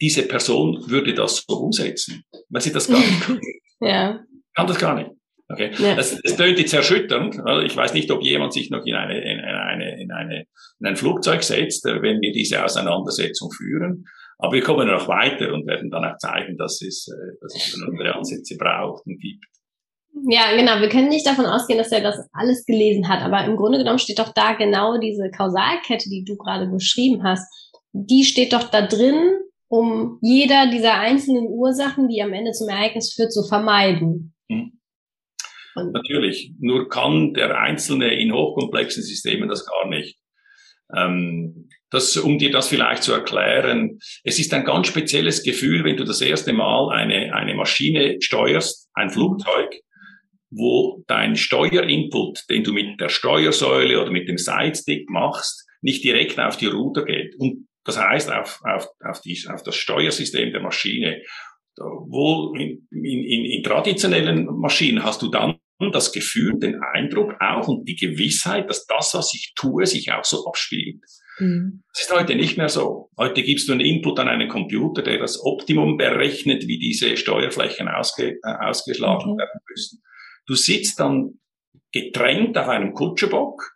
diese 0.00 0.22
Person 0.26 0.84
würde 0.88 1.14
das 1.14 1.44
so 1.46 1.56
umsetzen, 1.56 2.22
weil 2.48 2.62
sie 2.62 2.72
das 2.72 2.88
gar 2.88 2.98
nicht 2.98 3.20
kann. 3.22 3.40
ja. 3.80 4.20
Kann 4.54 4.66
das 4.66 4.78
gar 4.78 4.94
nicht. 4.94 5.10
Okay. 5.48 5.72
Ja. 5.78 5.96
Das, 5.96 6.18
das 6.22 6.36
tönt 6.36 6.58
jetzt 6.58 6.72
erschütternd. 6.72 7.36
Ich 7.64 7.76
weiß 7.76 7.92
nicht, 7.92 8.10
ob 8.10 8.22
jemand 8.22 8.52
sich 8.52 8.70
noch 8.70 8.86
in 8.86 8.94
eine, 8.94 9.20
in 9.20 9.40
eine, 9.40 10.00
in 10.00 10.10
eine, 10.12 10.44
in 10.80 10.86
ein 10.86 10.96
Flugzeug 10.96 11.42
setzt, 11.42 11.84
äh, 11.86 12.00
wenn 12.00 12.20
wir 12.20 12.32
diese 12.32 12.64
Auseinandersetzung 12.64 13.50
führen. 13.50 14.04
Aber 14.38 14.52
wir 14.52 14.62
kommen 14.62 14.88
noch 14.88 15.08
weiter 15.08 15.52
und 15.52 15.66
werden 15.66 15.90
dann 15.90 16.04
auch 16.04 16.16
zeigen, 16.18 16.56
dass 16.56 16.80
es, 16.82 17.08
äh, 17.08 17.36
dass 17.40 17.54
es 17.54 17.82
andere 17.82 18.14
Ansätze 18.14 18.56
braucht 18.56 19.04
und 19.06 19.18
gibt. 19.20 19.44
Ja, 20.28 20.54
genau. 20.54 20.80
Wir 20.80 20.88
können 20.88 21.08
nicht 21.08 21.26
davon 21.26 21.46
ausgehen, 21.46 21.78
dass 21.78 21.90
er 21.90 22.02
das 22.02 22.28
alles 22.32 22.66
gelesen 22.66 23.08
hat. 23.08 23.22
Aber 23.22 23.44
im 23.44 23.56
Grunde 23.56 23.78
genommen 23.78 23.98
steht 23.98 24.18
doch 24.18 24.32
da 24.32 24.52
genau 24.52 24.98
diese 24.98 25.30
Kausalkette, 25.30 26.08
die 26.10 26.24
du 26.24 26.36
gerade 26.36 26.66
beschrieben 26.66 27.22
hast. 27.24 27.46
Die 27.92 28.24
steht 28.24 28.52
doch 28.52 28.64
da 28.64 28.86
drin, 28.86 29.32
um 29.68 30.18
jeder 30.20 30.70
dieser 30.70 30.98
einzelnen 30.98 31.46
Ursachen, 31.48 32.08
die 32.08 32.22
am 32.22 32.32
Ende 32.32 32.52
zum 32.52 32.68
Ereignis 32.68 33.14
führt, 33.14 33.32
zu 33.32 33.42
vermeiden. 33.42 34.34
Hm. 34.50 34.78
Natürlich. 35.74 36.52
Nur 36.58 36.88
kann 36.88 37.32
der 37.32 37.58
Einzelne 37.58 38.14
in 38.14 38.32
hochkomplexen 38.32 39.02
Systemen 39.02 39.48
das 39.48 39.66
gar 39.66 39.88
nicht. 39.88 40.18
Ähm, 40.94 41.68
das, 41.90 42.16
um 42.16 42.38
dir 42.38 42.50
das 42.50 42.68
vielleicht 42.68 43.02
zu 43.02 43.12
erklären, 43.12 43.98
es 44.24 44.38
ist 44.38 44.52
ein 44.52 44.64
ganz 44.64 44.88
spezielles 44.88 45.42
Gefühl, 45.42 45.84
wenn 45.84 45.96
du 45.96 46.04
das 46.04 46.20
erste 46.20 46.52
Mal 46.52 46.90
eine, 46.90 47.34
eine 47.34 47.54
Maschine 47.54 48.16
steuerst, 48.20 48.90
ein 48.94 49.10
Flugzeug, 49.10 49.74
wo 50.52 51.02
dein 51.06 51.36
Steuerinput, 51.36 52.44
den 52.50 52.62
du 52.62 52.72
mit 52.72 53.00
der 53.00 53.08
Steuersäule 53.08 54.00
oder 54.00 54.10
mit 54.10 54.28
dem 54.28 54.38
Sidestick 54.38 55.08
machst, 55.08 55.66
nicht 55.80 56.04
direkt 56.04 56.38
auf 56.38 56.56
die 56.56 56.66
Ruder 56.66 57.04
geht. 57.04 57.34
Und 57.38 57.68
das 57.84 57.98
heißt 57.98 58.30
auf, 58.30 58.60
auf, 58.64 58.86
auf, 59.04 59.20
die, 59.22 59.38
auf 59.52 59.62
das 59.62 59.74
Steuersystem 59.76 60.52
der 60.52 60.60
Maschine. 60.60 61.22
Wo 61.76 62.54
in, 62.54 62.86
in, 62.90 63.44
in 63.44 63.62
traditionellen 63.62 64.44
Maschinen 64.60 65.02
hast 65.02 65.22
du 65.22 65.30
dann 65.30 65.56
das 65.90 66.12
Gefühl, 66.12 66.60
den 66.60 66.80
Eindruck 66.80 67.34
auch 67.40 67.66
und 67.66 67.88
die 67.88 67.96
Gewissheit, 67.96 68.68
dass 68.68 68.86
das, 68.86 69.14
was 69.14 69.34
ich 69.34 69.52
tue, 69.56 69.84
sich 69.86 70.12
auch 70.12 70.24
so 70.24 70.46
abspielt. 70.46 71.00
Mhm. 71.40 71.82
Das 71.92 72.02
ist 72.02 72.14
heute 72.14 72.36
nicht 72.36 72.56
mehr 72.56 72.68
so. 72.68 73.10
Heute 73.18 73.42
gibst 73.42 73.68
du 73.68 73.72
einen 73.72 73.80
Input 73.80 74.20
an 74.20 74.28
einen 74.28 74.48
Computer, 74.48 75.02
der 75.02 75.18
das 75.18 75.42
Optimum 75.44 75.96
berechnet, 75.96 76.68
wie 76.68 76.78
diese 76.78 77.16
Steuerflächen 77.16 77.88
ausge, 77.88 78.38
äh, 78.44 78.54
ausgeschlagen 78.60 79.32
okay. 79.32 79.38
werden 79.38 79.60
müssen. 79.68 80.02
Du 80.46 80.54
sitzt 80.54 81.00
dann 81.00 81.38
gedrängt 81.92 82.56
auf 82.58 82.68
einem 82.68 82.94
Kutschebock 82.94 83.72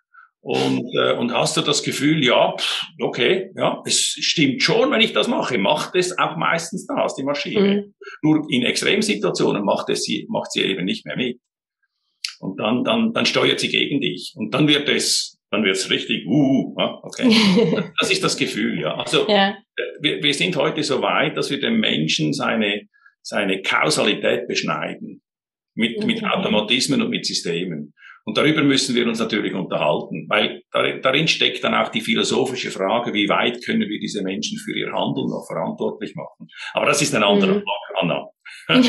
und, 0.47 0.89
äh, 0.95 1.15
und 1.15 1.33
hast 1.33 1.57
du 1.57 1.61
das 1.61 1.83
Gefühl, 1.83 2.25
ja, 2.25 2.55
okay, 3.01 3.51
ja, 3.57 3.83
es 3.85 3.99
stimmt 3.99 4.63
schon, 4.63 4.93
wenn 4.93 5.01
ich 5.01 5.13
das 5.13 5.27
mache, 5.27 5.59
macht 5.59 5.97
es 5.97 6.17
auch 6.19 6.37
meistens 6.37 6.87
das, 6.87 7.17
die 7.17 7.25
Maschine. 7.25 7.61
Mhm. 7.61 7.95
Nur 8.23 8.47
in 8.49 8.63
Extremsituationen 8.63 9.65
macht 9.65 9.89
es 9.91 10.05
sie, 10.05 10.25
macht 10.29 10.53
sie 10.53 10.63
eben 10.63 10.85
nicht 10.85 11.05
mehr 11.05 11.17
mit. 11.17 11.41
Und 12.39 12.61
dann, 12.61 12.85
dann, 12.85 13.13
dann 13.13 13.27
steuert 13.27 13.59
sie 13.59 13.71
gegen 13.71 14.01
dich. 14.01 14.35
Und 14.37 14.55
dann 14.55 14.69
wird 14.69 14.89
es, 14.89 15.37
dann 15.51 15.65
wird 15.65 15.75
es 15.75 15.91
richtig, 15.91 16.25
uh, 16.27 16.77
okay. 17.03 17.35
das 17.99 18.13
ist 18.13 18.23
das 18.23 18.37
Gefühl, 18.37 18.81
ja. 18.81 18.95
Also, 18.95 19.27
ja. 19.29 19.57
Wir, 20.01 20.23
wir 20.23 20.33
sind 20.33 20.55
heute 20.55 20.85
so 20.85 21.03
weit, 21.03 21.37
dass 21.37 21.51
wir 21.51 21.59
dem 21.59 21.81
Menschen 21.81 22.33
seine, 22.33 22.83
seine 23.21 23.63
Kausalität 23.63 24.47
beschneiden 24.47 25.23
mit, 25.77 26.05
mit 26.05 26.25
Automatismen 26.25 27.03
und 27.03 27.11
mit 27.11 27.25
Systemen. 27.25 27.95
Und 28.25 28.37
darüber 28.37 28.63
müssen 28.63 28.97
wir 28.97 29.07
uns 29.07 29.21
natürlich 29.21 29.55
unterhalten, 29.55 30.27
weil 30.29 30.63
darin 30.73 31.29
steckt 31.29 31.63
dann 31.63 31.75
auch 31.75 31.91
die 31.91 32.01
philosophische 32.01 32.73
Frage, 32.73 33.15
wie 33.15 33.29
weit 33.29 33.65
können 33.65 33.89
wir 33.89 34.01
diese 34.01 34.23
Menschen 34.23 34.59
für 34.59 34.77
ihr 34.77 34.93
Handeln 34.93 35.29
noch 35.29 35.47
verantwortlich 35.47 36.13
machen. 36.17 36.49
Aber 36.73 36.87
das 36.87 37.01
ist 37.01 37.15
ein 37.15 37.23
anderer 37.23 37.55
mhm. 37.55 37.65
Anna. 38.01 38.27
das, 38.69 38.85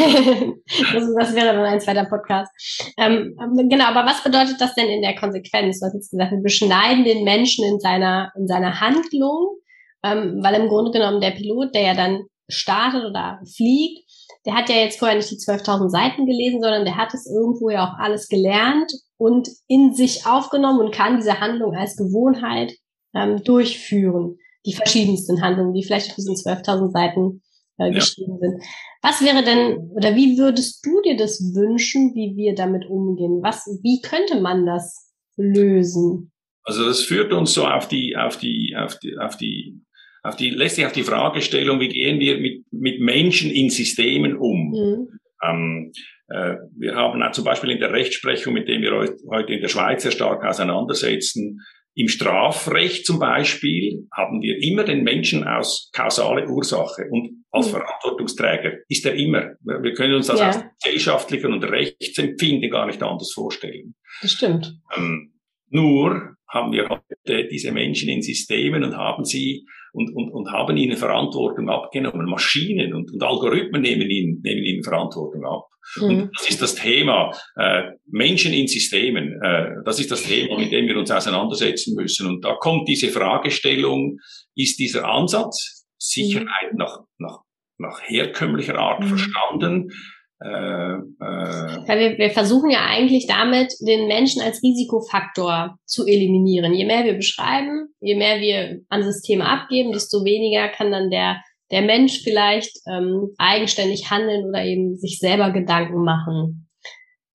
das, 1.19 1.35
wäre 1.35 1.53
dann 1.53 1.65
ein 1.65 1.79
zweiter 1.79 2.05
Podcast. 2.05 2.51
Ähm, 2.97 3.35
genau, 3.69 3.85
aber 3.85 4.09
was 4.09 4.23
bedeutet 4.23 4.59
das 4.59 4.73
denn 4.73 4.89
in 4.89 5.03
der 5.03 5.15
Konsequenz? 5.15 5.79
Du 5.79 5.85
hast 5.85 5.93
jetzt 5.93 6.09
gesagt, 6.09 6.31
wir 6.31 6.41
beschneiden 6.41 7.03
den 7.03 7.23
Menschen 7.23 7.63
in 7.63 7.79
seiner, 7.79 8.31
in 8.35 8.47
seiner 8.47 8.81
Handlung, 8.81 9.59
ähm, 10.03 10.39
weil 10.41 10.55
im 10.55 10.67
Grunde 10.67 10.89
genommen 10.89 11.21
der 11.21 11.31
Pilot, 11.31 11.75
der 11.75 11.81
ja 11.83 11.93
dann 11.93 12.23
startet 12.49 13.05
oder 13.05 13.39
fliegt, 13.55 14.06
der 14.47 14.55
hat 14.55 14.69
ja 14.69 14.77
jetzt 14.77 14.97
vorher 14.97 15.17
nicht 15.17 15.29
die 15.29 15.35
12.000 15.35 15.89
Seiten 15.89 16.25
gelesen, 16.25 16.61
sondern 16.61 16.85
der 16.85 16.95
hat 16.95 17.13
es 17.13 17.29
irgendwo 17.29 17.69
ja 17.69 17.85
auch 17.85 17.99
alles 17.99 18.29
gelernt 18.29 18.93
und 19.17 19.49
in 19.67 19.93
sich 19.93 20.25
aufgenommen 20.25 20.79
und 20.79 20.93
kann 20.93 21.17
diese 21.17 21.41
Handlung 21.41 21.75
als 21.75 21.97
Gewohnheit 21.97 22.73
ähm, 23.13 23.43
durchführen. 23.43 24.37
Die 24.65 24.73
verschiedensten 24.73 25.41
Handlungen, 25.41 25.73
die 25.73 25.83
vielleicht 25.83 26.09
auf 26.09 26.15
diesen 26.15 26.35
12.000 26.35 26.91
Seiten 26.91 27.41
äh, 27.77 27.91
geschrieben 27.91 28.39
ja. 28.41 28.49
sind. 28.49 28.63
Was 29.01 29.21
wäre 29.21 29.43
denn, 29.43 29.91
oder 29.93 30.15
wie 30.15 30.37
würdest 30.37 30.85
du 30.85 31.01
dir 31.01 31.17
das 31.17 31.41
wünschen, 31.53 32.15
wie 32.15 32.35
wir 32.37 32.55
damit 32.55 32.85
umgehen? 32.89 33.41
Was, 33.43 33.65
wie 33.83 34.01
könnte 34.01 34.39
man 34.39 34.65
das 34.65 35.11
lösen? 35.35 36.31
Also 36.63 36.85
das 36.85 37.01
führt 37.01 37.33
uns 37.33 37.53
so 37.53 37.65
auf 37.65 37.89
die, 37.89 38.15
auf 38.15 38.37
die, 38.37 38.75
auf 38.77 38.97
die, 38.99 39.17
auf 39.17 39.35
die 39.35 39.81
auf 40.27 40.35
die, 40.35 40.49
letztlich 40.49 40.85
auf 40.85 40.91
die 40.91 41.03
Fragestellung, 41.03 41.79
wie 41.79 41.89
gehen 41.89 42.19
wir 42.19 42.37
mit, 42.39 42.65
mit 42.71 42.99
Menschen 42.99 43.49
in 43.49 43.69
Systemen 43.69 44.35
um? 44.35 44.69
Mhm. 44.69 45.07
Ähm, 45.43 45.91
äh, 46.29 46.55
wir 46.75 46.95
haben 46.95 47.21
auch 47.23 47.31
zum 47.31 47.45
Beispiel 47.45 47.71
in 47.71 47.79
der 47.79 47.93
Rechtsprechung, 47.93 48.53
mit 48.53 48.67
dem 48.67 48.81
wir 48.81 48.91
heute 49.29 49.53
in 49.53 49.61
der 49.61 49.69
Schweiz 49.69 50.03
sehr 50.03 50.11
stark 50.11 50.43
auseinandersetzen, 50.43 51.61
im 51.95 52.09
Strafrecht 52.09 53.07
zum 53.07 53.17
Beispiel 53.17 54.07
haben 54.15 54.43
wir 54.43 54.61
immer 54.61 54.83
den 54.83 55.03
Menschen 55.03 55.47
aus 55.47 55.89
kausale 55.93 56.47
Ursache 56.47 57.07
und 57.09 57.43
als 57.49 57.67
mhm. 57.67 57.71
Verantwortungsträger 57.71 58.73
ist 58.87 59.05
er 59.05 59.15
immer. 59.15 59.55
Wir 59.61 59.93
können 59.93 60.13
uns 60.13 60.27
das 60.27 60.39
ja. 60.39 60.49
aus 60.49 60.63
gesellschaftlichen 60.83 61.53
und 61.53 61.63
Rechtsempfinden 61.63 62.69
gar 62.69 62.85
nicht 62.85 63.01
anders 63.01 63.31
vorstellen. 63.33 63.95
Das 64.21 64.31
stimmt. 64.31 64.79
Ähm, 64.95 65.33
nur 65.69 66.35
haben 66.47 66.71
wir 66.71 66.87
heute 66.87 67.47
diese 67.47 67.71
Menschen 67.71 68.09
in 68.09 68.21
Systemen 68.21 68.83
und 68.83 68.95
haben 68.95 69.25
sie 69.25 69.65
und, 69.97 70.15
und, 70.15 70.29
und 70.31 70.51
haben 70.51 70.77
ihnen 70.77 70.95
Verantwortung 70.95 71.69
abgenommen. 71.69 72.29
Maschinen 72.29 72.93
und, 72.93 73.11
und 73.11 73.23
Algorithmen 73.23 73.81
nehmen 73.81 74.09
ihnen, 74.09 74.41
nehmen 74.43 74.63
ihnen 74.63 74.83
Verantwortung 74.83 75.43
ab. 75.43 75.63
Mhm. 75.95 76.03
Und 76.03 76.29
das 76.37 76.49
ist 76.49 76.61
das 76.61 76.75
Thema 76.75 77.31
äh, 77.55 77.83
Menschen 78.05 78.53
in 78.53 78.67
Systemen. 78.67 79.41
Äh, 79.41 79.83
das 79.85 79.99
ist 79.99 80.11
das 80.11 80.23
Thema, 80.23 80.59
mit 80.59 80.71
dem 80.71 80.87
wir 80.87 80.97
uns 80.97 81.09
auseinandersetzen 81.09 81.95
müssen. 81.95 82.27
Und 82.27 82.45
da 82.45 82.53
kommt 82.53 82.87
diese 82.87 83.07
Fragestellung, 83.07 84.19
ist 84.55 84.77
dieser 84.77 85.05
Ansatz 85.05 85.87
Sicherheit 85.97 86.73
mhm. 86.73 86.77
nach, 86.77 86.99
nach, 87.17 87.39
nach 87.79 88.01
herkömmlicher 88.03 88.77
Art 88.77 89.01
mhm. 89.01 89.07
verstanden? 89.07 89.91
Äh, 90.39 90.47
äh, 90.47 91.99
wir, 91.99 92.17
wir 92.17 92.29
versuchen 92.29 92.69
ja 92.69 92.85
eigentlich 92.85 93.25
damit, 93.27 93.73
den 93.81 94.07
Menschen 94.07 94.41
als 94.41 94.61
Risikofaktor 94.61 95.77
zu 95.85 96.05
eliminieren. 96.05 96.73
Je 96.73 96.85
mehr 96.85 97.05
wir 97.05 97.15
beschreiben, 97.15 97.87
je 97.99 98.15
mehr 98.15 98.39
wir 98.39 98.81
an 98.89 99.03
Systeme 99.03 99.45
abgeben, 99.45 99.91
desto 99.91 100.23
weniger 100.23 100.69
kann 100.69 100.91
dann 100.91 101.09
der, 101.09 101.41
der 101.71 101.81
Mensch 101.81 102.21
vielleicht 102.23 102.71
ähm, 102.87 103.29
eigenständig 103.37 104.11
handeln 104.11 104.45
oder 104.47 104.63
eben 104.63 104.95
sich 104.97 105.17
selber 105.19 105.51
Gedanken 105.51 106.03
machen. 106.03 106.69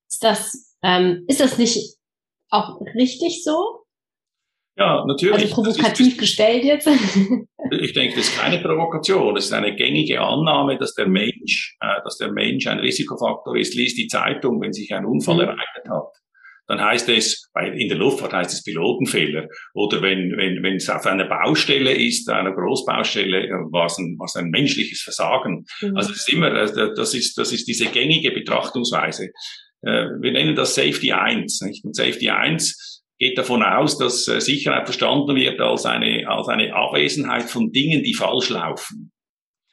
Ist 0.09 0.23
das, 0.23 0.75
ähm, 0.81 1.25
ist 1.27 1.41
das 1.41 1.57
nicht 1.57 1.97
auch 2.49 2.79
richtig 2.95 3.43
so? 3.43 3.83
Ja, 4.77 5.03
natürlich. 5.05 5.35
Also 5.35 5.55
provokativ 5.55 6.17
gestellt 6.17 6.63
jetzt. 6.63 6.87
ich 7.81 7.93
denke, 7.93 8.15
das 8.15 8.27
ist 8.27 8.39
keine 8.39 8.59
Provokation. 8.59 9.35
Das 9.35 9.45
ist 9.45 9.53
eine 9.53 9.75
gängige 9.75 10.21
Annahme, 10.21 10.77
dass 10.77 10.93
der 10.93 11.07
Mensch, 11.07 11.75
äh, 11.79 12.01
dass 12.03 12.17
der 12.17 12.31
Mensch 12.31 12.67
ein 12.67 12.79
Risikofaktor 12.79 13.55
ist. 13.57 13.75
Lies 13.75 13.95
die 13.95 14.07
Zeitung, 14.07 14.61
wenn 14.61 14.73
sich 14.73 14.93
ein 14.93 15.05
Unfall 15.05 15.35
mhm. 15.35 15.41
ereignet 15.41 15.89
hat. 15.89 16.13
Dann 16.67 16.81
heißt 16.81 17.09
es, 17.09 17.49
in 17.75 17.89
der 17.89 17.97
Luftfahrt 17.97 18.31
heißt 18.31 18.53
es 18.53 18.63
Pilotenfehler. 18.63 19.47
Oder 19.73 20.01
wenn, 20.01 20.37
wenn, 20.37 20.63
wenn 20.63 20.75
es 20.75 20.89
auf 20.89 21.05
einer 21.05 21.25
Baustelle 21.25 21.93
ist, 21.93 22.29
einer 22.29 22.53
Großbaustelle, 22.53 23.49
war 23.71 23.87
es 23.87 23.97
ein, 23.97 24.17
war 24.17 24.25
es 24.25 24.35
ein 24.37 24.49
menschliches 24.49 25.01
Versagen. 25.01 25.65
Mhm. 25.81 25.97
Also 25.97 26.11
es 26.11 26.19
ist 26.19 26.33
immer, 26.33 26.53
äh, 26.53 26.93
das 26.95 27.13
ist, 27.13 27.37
das 27.37 27.51
ist 27.51 27.67
diese 27.67 27.87
gängige 27.87 28.31
Betrachtungsweise. 28.31 29.29
Äh, 29.81 30.07
wir 30.21 30.31
nennen 30.31 30.55
das 30.55 30.75
Safety 30.75 31.11
1, 31.11 31.61
nicht? 31.61 31.83
Und 31.83 31.95
Safety 31.95 32.29
1 32.29 32.92
geht 33.23 33.37
davon 33.37 33.63
aus, 33.63 33.97
dass 33.97 34.27
äh, 34.27 34.41
Sicherheit 34.41 34.85
verstanden 34.85 35.35
wird 35.35 35.61
als 35.61 35.85
eine, 35.85 36.27
als 36.27 36.49
eine 36.49 36.75
Abwesenheit 36.75 37.49
von 37.49 37.71
Dingen, 37.71 38.03
die 38.03 38.13
falsch 38.13 38.49
laufen. 38.49 39.13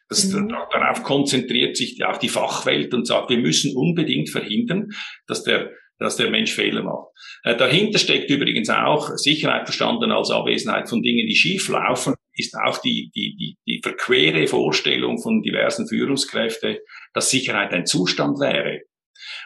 Das, 0.08 0.24
mhm. 0.24 0.48
Darauf 0.48 1.02
konzentriert 1.02 1.76
sich 1.76 2.04
auch 2.04 2.18
die 2.18 2.28
Fachwelt 2.28 2.94
und 2.94 3.08
sagt, 3.08 3.30
wir 3.30 3.38
müssen 3.38 3.76
unbedingt 3.76 4.30
verhindern, 4.30 4.90
dass 5.26 5.42
der, 5.42 5.70
dass 5.98 6.16
der 6.16 6.30
Mensch 6.30 6.52
Fehler 6.52 6.84
macht. 6.84 7.08
Äh, 7.42 7.56
dahinter 7.56 7.98
steckt 7.98 8.30
übrigens 8.30 8.70
auch 8.70 9.10
Sicherheit 9.16 9.66
verstanden 9.66 10.12
als 10.12 10.30
Abwesenheit 10.30 10.88
von 10.88 11.02
Dingen, 11.02 11.26
die 11.26 11.34
schief 11.34 11.68
laufen, 11.68 12.14
ist 12.34 12.54
auch 12.54 12.78
die, 12.78 13.10
die, 13.16 13.36
die, 13.36 13.56
die 13.66 13.80
verquere 13.82 14.46
Vorstellung 14.46 15.20
von 15.20 15.42
diversen 15.42 15.88
Führungskräften, 15.88 16.76
dass 17.14 17.30
Sicherheit 17.30 17.72
ein 17.72 17.84
Zustand 17.84 18.38
wäre. 18.38 18.82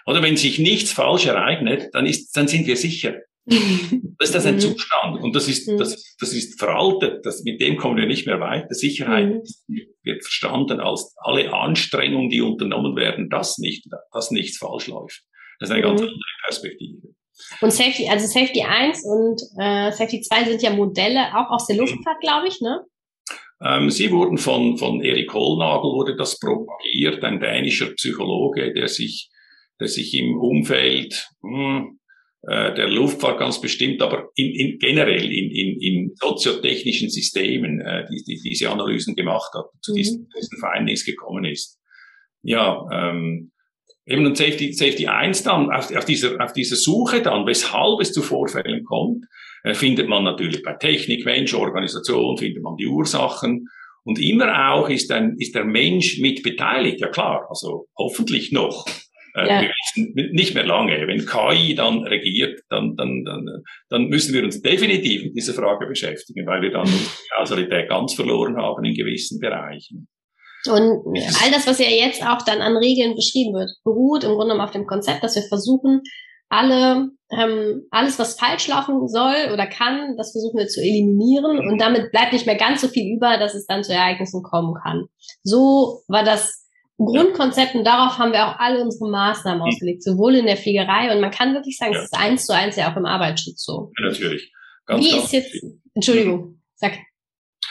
Oder 0.05 0.23
wenn 0.23 0.37
sich 0.37 0.59
nichts 0.59 0.93
falsch 0.93 1.25
ereignet, 1.25 1.89
dann 1.93 2.05
ist, 2.05 2.37
dann 2.37 2.49
sind 2.49 2.67
wir 2.67 2.77
sicher. 2.77 3.15
Das 3.47 4.31
ist 4.31 4.35
das 4.35 4.47
ein 4.47 4.55
mhm. 4.55 4.61
Zustand 4.61 5.23
und 5.23 5.37
das 5.37 5.49
ist, 5.49 5.69
mhm. 5.69 5.77
das, 5.77 6.17
das 6.19 6.33
ist 6.33 6.59
veraltet, 6.59 7.27
das, 7.27 7.43
mit 7.45 7.61
dem 7.61 7.77
kommen 7.77 7.97
wir 7.99 8.07
nicht 8.07 8.27
mehr 8.27 8.41
weiter. 8.41 8.69
Sicherheit 8.71 9.43
mhm. 9.67 9.81
wird 10.03 10.23
verstanden 10.23 10.81
als 10.81 11.15
alle 11.19 11.53
Anstrengungen, 11.53 12.31
die 12.31 12.41
unternommen 12.41 12.97
werden, 12.97 13.29
dass 13.29 13.59
nicht, 13.59 13.87
dass 14.13 14.31
nichts 14.31 14.57
falsch 14.57 14.87
läuft. 14.87 15.23
Das 15.59 15.69
ist 15.69 15.73
eine 15.75 15.83
ganz 15.83 16.01
andere 16.01 16.19
Perspektive. 16.47 17.15
Und 17.61 17.73
Safety, 17.73 18.09
also 18.09 18.27
Safety 18.27 18.63
1 18.63 19.05
und 19.05 19.41
äh, 19.59 19.93
Safety 19.93 20.21
2 20.21 20.45
sind 20.45 20.63
ja 20.63 20.71
Modelle 20.71 21.35
auch 21.35 21.51
aus 21.51 21.67
der 21.67 21.77
Luftfahrt, 21.77 22.21
glaube 22.21 22.49
ich, 22.49 22.61
ne? 22.61 22.85
Ähm, 23.63 23.91
sie 23.91 24.11
wurden 24.11 24.39
von, 24.39 24.77
von 24.79 25.01
Erik 25.01 25.33
Hollnagel 25.33 25.93
wurde 25.93 26.17
das 26.17 26.39
propagiert, 26.39 27.23
ein 27.25 27.41
dänischer 27.41 27.93
Psychologe, 27.95 28.73
der 28.73 28.89
sich, 28.89 29.31
der 29.81 29.89
sich 29.89 30.15
im 30.15 30.37
Umfeld, 30.37 31.29
hm, 31.43 31.99
äh, 32.47 32.75
der 32.75 32.89
Luftfahrt 32.89 33.39
ganz 33.39 33.61
bestimmt, 33.61 34.03
aber 34.03 34.29
in, 34.35 34.55
in 34.55 34.79
generell 34.79 35.25
in, 35.33 35.51
in, 35.51 35.81
in 35.81 36.15
soziotechnischen 36.17 37.09
Systemen 37.09 37.81
äh, 37.81 38.05
die, 38.11 38.23
die, 38.25 38.41
diese 38.41 38.71
Analysen 38.71 39.15
gemacht 39.15 39.53
hat, 39.55 39.67
zu 39.81 39.93
mhm. 39.93 39.97
diesen, 39.97 40.29
diesen 40.37 40.59
Findings 40.59 41.05
gekommen 41.05 41.45
ist. 41.45 41.81
Ja, 42.43 42.87
ähm, 42.93 43.53
eben 44.05 44.27
und 44.27 44.37
Safety, 44.37 44.73
Safety 44.73 45.07
1 45.07 45.43
dann, 45.45 45.71
auf, 45.71 45.95
auf, 45.95 46.05
dieser, 46.05 46.39
auf 46.43 46.53
dieser 46.53 46.77
Suche 46.77 47.23
dann, 47.23 47.47
weshalb 47.47 48.01
es 48.01 48.13
zu 48.13 48.21
Vorfällen 48.21 48.85
kommt, 48.85 49.25
äh, 49.63 49.73
findet 49.73 50.09
man 50.09 50.25
natürlich 50.25 50.63
bei 50.63 50.75
Technik, 50.75 51.25
Mensch, 51.25 51.55
Organisation, 51.55 52.37
findet 52.37 52.63
man 52.63 52.77
die 52.77 52.87
Ursachen. 52.87 53.69
Und 54.05 54.19
immer 54.19 54.71
auch 54.71 54.91
ist, 54.91 55.11
ein, 55.11 55.37
ist 55.39 55.55
der 55.55 55.65
Mensch 55.65 56.19
mit 56.21 56.43
beteiligt, 56.43 57.01
ja 57.01 57.09
klar, 57.09 57.47
also 57.49 57.87
hoffentlich 57.97 58.53
noch. 58.53 58.85
Äh, 59.37 59.49
ja. 59.49 59.63
nicht 59.97 60.55
mehr 60.55 60.65
lange. 60.65 61.07
Wenn 61.09 61.27
KI 61.27 61.75
dann 61.75 62.05
regiert, 62.05 62.61
dann, 62.71 62.95
dann, 62.97 63.25
dann, 63.25 63.65
dann 63.89 64.05
müssen 64.07 64.33
wir 64.33 64.45
uns 64.45 64.63
definitiv 64.63 65.25
mit 65.25 65.37
dieser 65.37 65.55
Frage 65.55 65.87
beschäftigen, 65.87 66.47
weil 66.47 66.63
wir 66.63 66.71
dann 66.71 66.87
die 66.87 67.29
Kausalität 67.37 67.89
ganz 67.89 68.15
verloren 68.15 68.57
haben 68.57 68.85
in 68.85 68.95
gewissen 68.95 69.41
Bereichen. 69.41 70.07
Und 70.67 71.05
all 71.43 71.51
das, 71.51 71.67
was 71.67 71.79
ja 71.79 71.89
jetzt 71.89 72.25
auch 72.25 72.43
dann 72.43 72.63
an 72.63 72.77
Regeln 72.77 73.17
beschrieben 73.17 73.55
wird, 73.55 73.71
beruht 73.85 74.25
im 74.25 74.31
Grunde 74.31 74.55
genommen 74.55 74.67
auf 74.67 74.71
dem 74.71 74.87
Konzept, 74.87 75.23
dass 75.25 75.35
wir 75.35 75.43
versuchen, 75.43 76.01
alle, 76.49 77.11
ähm, 77.33 77.83
alles, 77.91 78.19
was 78.19 78.39
falsch 78.39 78.69
laufen 78.69 79.09
soll 79.09 79.53
oder 79.53 79.67
kann, 79.67 80.17
das 80.17 80.33
versuchen 80.33 80.59
wir 80.59 80.69
zu 80.69 80.81
eliminieren 80.81 81.59
und 81.59 81.79
damit 81.81 82.13
bleibt 82.13 82.33
nicht 82.33 82.47
mehr 82.47 82.57
ganz 82.57 82.83
so 82.83 82.89
viel 82.89 83.17
über, 83.17 83.37
dass 83.39 83.55
es 83.55 83.67
dann 83.67 83.83
zu 83.83 83.93
Ereignissen 83.93 84.43
kommen 84.43 84.75
kann. 84.83 85.07
So 85.43 86.03
war 86.07 86.23
das 86.23 86.64
Grundkonzept 86.99 87.75
und 87.75 87.85
darauf 87.85 88.19
haben 88.19 88.33
wir 88.33 88.47
auch 88.47 88.59
alle 88.59 88.83
unsere 88.83 89.11
Maßnahmen 89.11 89.61
mhm. 89.61 89.67
ausgelegt, 89.67 90.03
sowohl 90.03 90.37
in 90.37 90.47
der 90.47 90.57
Fliegerei 90.57 91.15
und 91.15 91.21
man 91.21 91.31
kann 91.31 91.55
wirklich 91.55 91.77
sagen, 91.77 91.93
ja. 91.93 91.99
es 91.99 92.05
ist 92.05 92.17
eins 92.17 92.47
zu 92.47 92.55
eins 92.55 92.77
ja 92.77 92.93
auch 92.93 92.97
im 92.97 93.07
Arbeitsschutz 93.07 93.65
so. 93.65 93.91
Ja, 93.99 94.07
natürlich. 94.09 94.53
Ganz, 94.87 95.05
Wie 95.05 95.11
ganz 95.11 95.25
ist 95.25 95.33
jetzt, 95.33 95.67
Entschuldigung, 95.95 96.61
sag. 96.77 96.93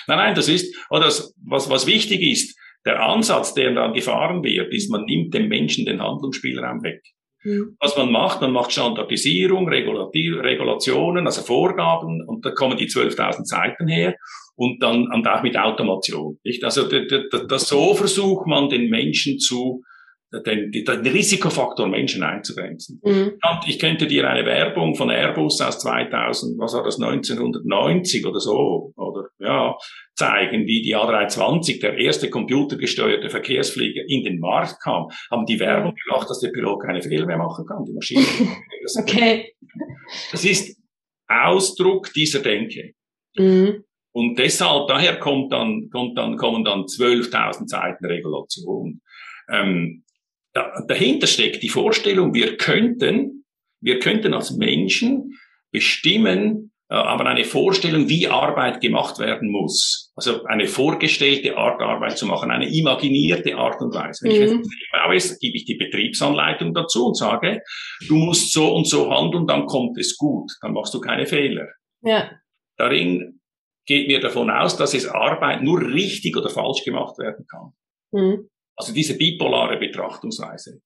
Nein, 0.07 0.17
nein, 0.17 0.35
das 0.35 0.49
ist, 0.49 0.75
oder 0.89 1.05
das, 1.05 1.33
was, 1.45 1.69
was 1.69 1.87
wichtig 1.87 2.21
ist, 2.21 2.57
der 2.85 3.01
Ansatz, 3.01 3.53
der 3.53 3.73
dann 3.73 3.93
gefahren 3.93 4.43
wird, 4.43 4.73
ist, 4.73 4.91
man 4.91 5.05
nimmt 5.05 5.33
dem 5.33 5.47
Menschen 5.47 5.85
den 5.85 6.01
Handlungsspielraum 6.01 6.83
weg. 6.83 7.01
Mhm. 7.43 7.77
Was 7.79 7.95
man 7.95 8.11
macht, 8.11 8.41
man 8.41 8.51
macht 8.51 8.73
Standardisierung, 8.73 9.69
Regulationen, 9.69 11.25
also 11.25 11.41
Vorgaben, 11.43 12.25
und 12.27 12.45
da 12.45 12.51
kommen 12.51 12.77
die 12.77 12.87
12.000 12.87 13.45
Seiten 13.45 13.87
her 13.87 14.15
und 14.55 14.81
dann 14.81 15.11
und 15.11 15.27
auch 15.27 15.43
mit 15.43 15.57
Automation. 15.57 16.39
Nicht? 16.43 16.63
Also 16.63 16.87
das, 16.87 17.67
so 17.67 17.95
versucht 17.95 18.47
man 18.47 18.69
den 18.69 18.89
Menschen 18.89 19.39
zu 19.39 19.83
den, 20.45 20.71
den 20.71 21.07
Risikofaktor 21.07 21.87
Menschen 21.87 22.23
einzugrenzen. 22.23 22.99
Mhm. 23.03 23.33
Und 23.33 23.67
ich 23.67 23.77
könnte 23.77 24.07
dir 24.07 24.27
eine 24.27 24.45
Werbung 24.45 24.95
von 24.95 25.09
Airbus 25.09 25.61
aus 25.61 25.79
2000, 25.79 26.59
was 26.59 26.73
war 26.73 26.83
das, 26.83 26.99
1990 26.99 28.25
oder 28.25 28.39
so, 28.39 28.93
oder 28.95 29.27
ja, 29.39 29.75
zeigen, 30.15 30.65
wie 30.65 30.81
die 30.81 30.95
A320, 30.95 31.81
der 31.81 31.97
erste 31.97 32.29
computergesteuerte 32.29 33.29
Verkehrsflieger, 33.29 34.01
in 34.07 34.23
den 34.23 34.39
Markt 34.39 34.81
kam, 34.81 35.07
haben 35.29 35.45
die 35.45 35.59
Werbung 35.59 35.93
gemacht, 36.05 36.29
dass 36.29 36.39
der 36.39 36.49
Pilot 36.49 36.81
keine 36.81 37.01
Fehler 37.01 37.25
mehr 37.25 37.37
machen 37.37 37.65
kann, 37.67 37.85
die 37.85 37.93
Maschine. 37.93 38.25
okay. 38.99 39.53
Das 40.31 40.43
ist 40.43 40.79
Ausdruck 41.27 42.11
dieser 42.13 42.39
Denke. 42.39 42.93
Mhm. 43.35 43.83
Und 44.13 44.37
deshalb, 44.37 44.87
daher 44.87 45.17
kommt 45.19 45.51
dann, 45.51 45.89
kommt 45.89 46.17
dann, 46.17 46.37
kommen 46.37 46.63
dann 46.63 46.83
12.000 46.83 47.67
Seiten 47.67 48.05
Regulation. 48.05 49.01
Ähm, 49.49 50.03
da, 50.53 50.71
dahinter 50.87 51.27
steckt 51.27 51.63
die 51.63 51.69
Vorstellung, 51.69 52.33
wir 52.33 52.57
könnten, 52.57 53.45
wir 53.81 53.99
könnten 53.99 54.35
als 54.35 54.51
Menschen 54.51 55.37
bestimmen, 55.71 56.71
äh, 56.89 56.95
aber 56.95 57.25
eine 57.25 57.43
Vorstellung, 57.43 58.07
wie 58.07 58.27
Arbeit 58.27 58.81
gemacht 58.81 59.17
werden 59.17 59.49
muss. 59.49 60.11
Also 60.15 60.43
eine 60.43 60.67
vorgestellte 60.67 61.57
Art, 61.57 61.81
Arbeit 61.81 62.19
zu 62.19 62.27
machen, 62.27 62.51
eine 62.51 62.71
imaginierte 62.71 63.55
Art 63.55 63.81
und 63.81 63.95
Weise. 63.95 64.25
Wenn 64.25 64.57
mhm. 64.57 64.61
ich 64.61 64.91
baue, 64.91 65.37
gebe 65.39 65.57
ich 65.57 65.65
die 65.65 65.75
Betriebsanleitung 65.75 66.75
dazu 66.75 67.07
und 67.07 67.17
sage, 67.17 67.61
du 68.07 68.15
musst 68.15 68.53
so 68.53 68.75
und 68.75 68.87
so 68.87 69.09
handeln, 69.09 69.47
dann 69.47 69.65
kommt 69.65 69.97
es 69.97 70.15
gut, 70.17 70.51
dann 70.61 70.73
machst 70.73 70.93
du 70.93 71.01
keine 71.01 71.25
Fehler. 71.25 71.67
Ja. 72.03 72.29
Darin 72.77 73.39
geht 73.85 74.07
mir 74.07 74.19
davon 74.19 74.49
aus, 74.49 74.77
dass 74.77 74.93
es 74.93 75.07
Arbeit 75.07 75.61
nur 75.61 75.81
richtig 75.81 76.35
oder 76.37 76.49
falsch 76.49 76.83
gemacht 76.83 77.17
werden 77.17 77.45
kann. 77.49 77.73
Mhm. 78.11 78.49
Also 78.75 78.93
diese 78.93 79.17
bipolare 79.17 79.77
Betrachtungsweise. 79.77 80.81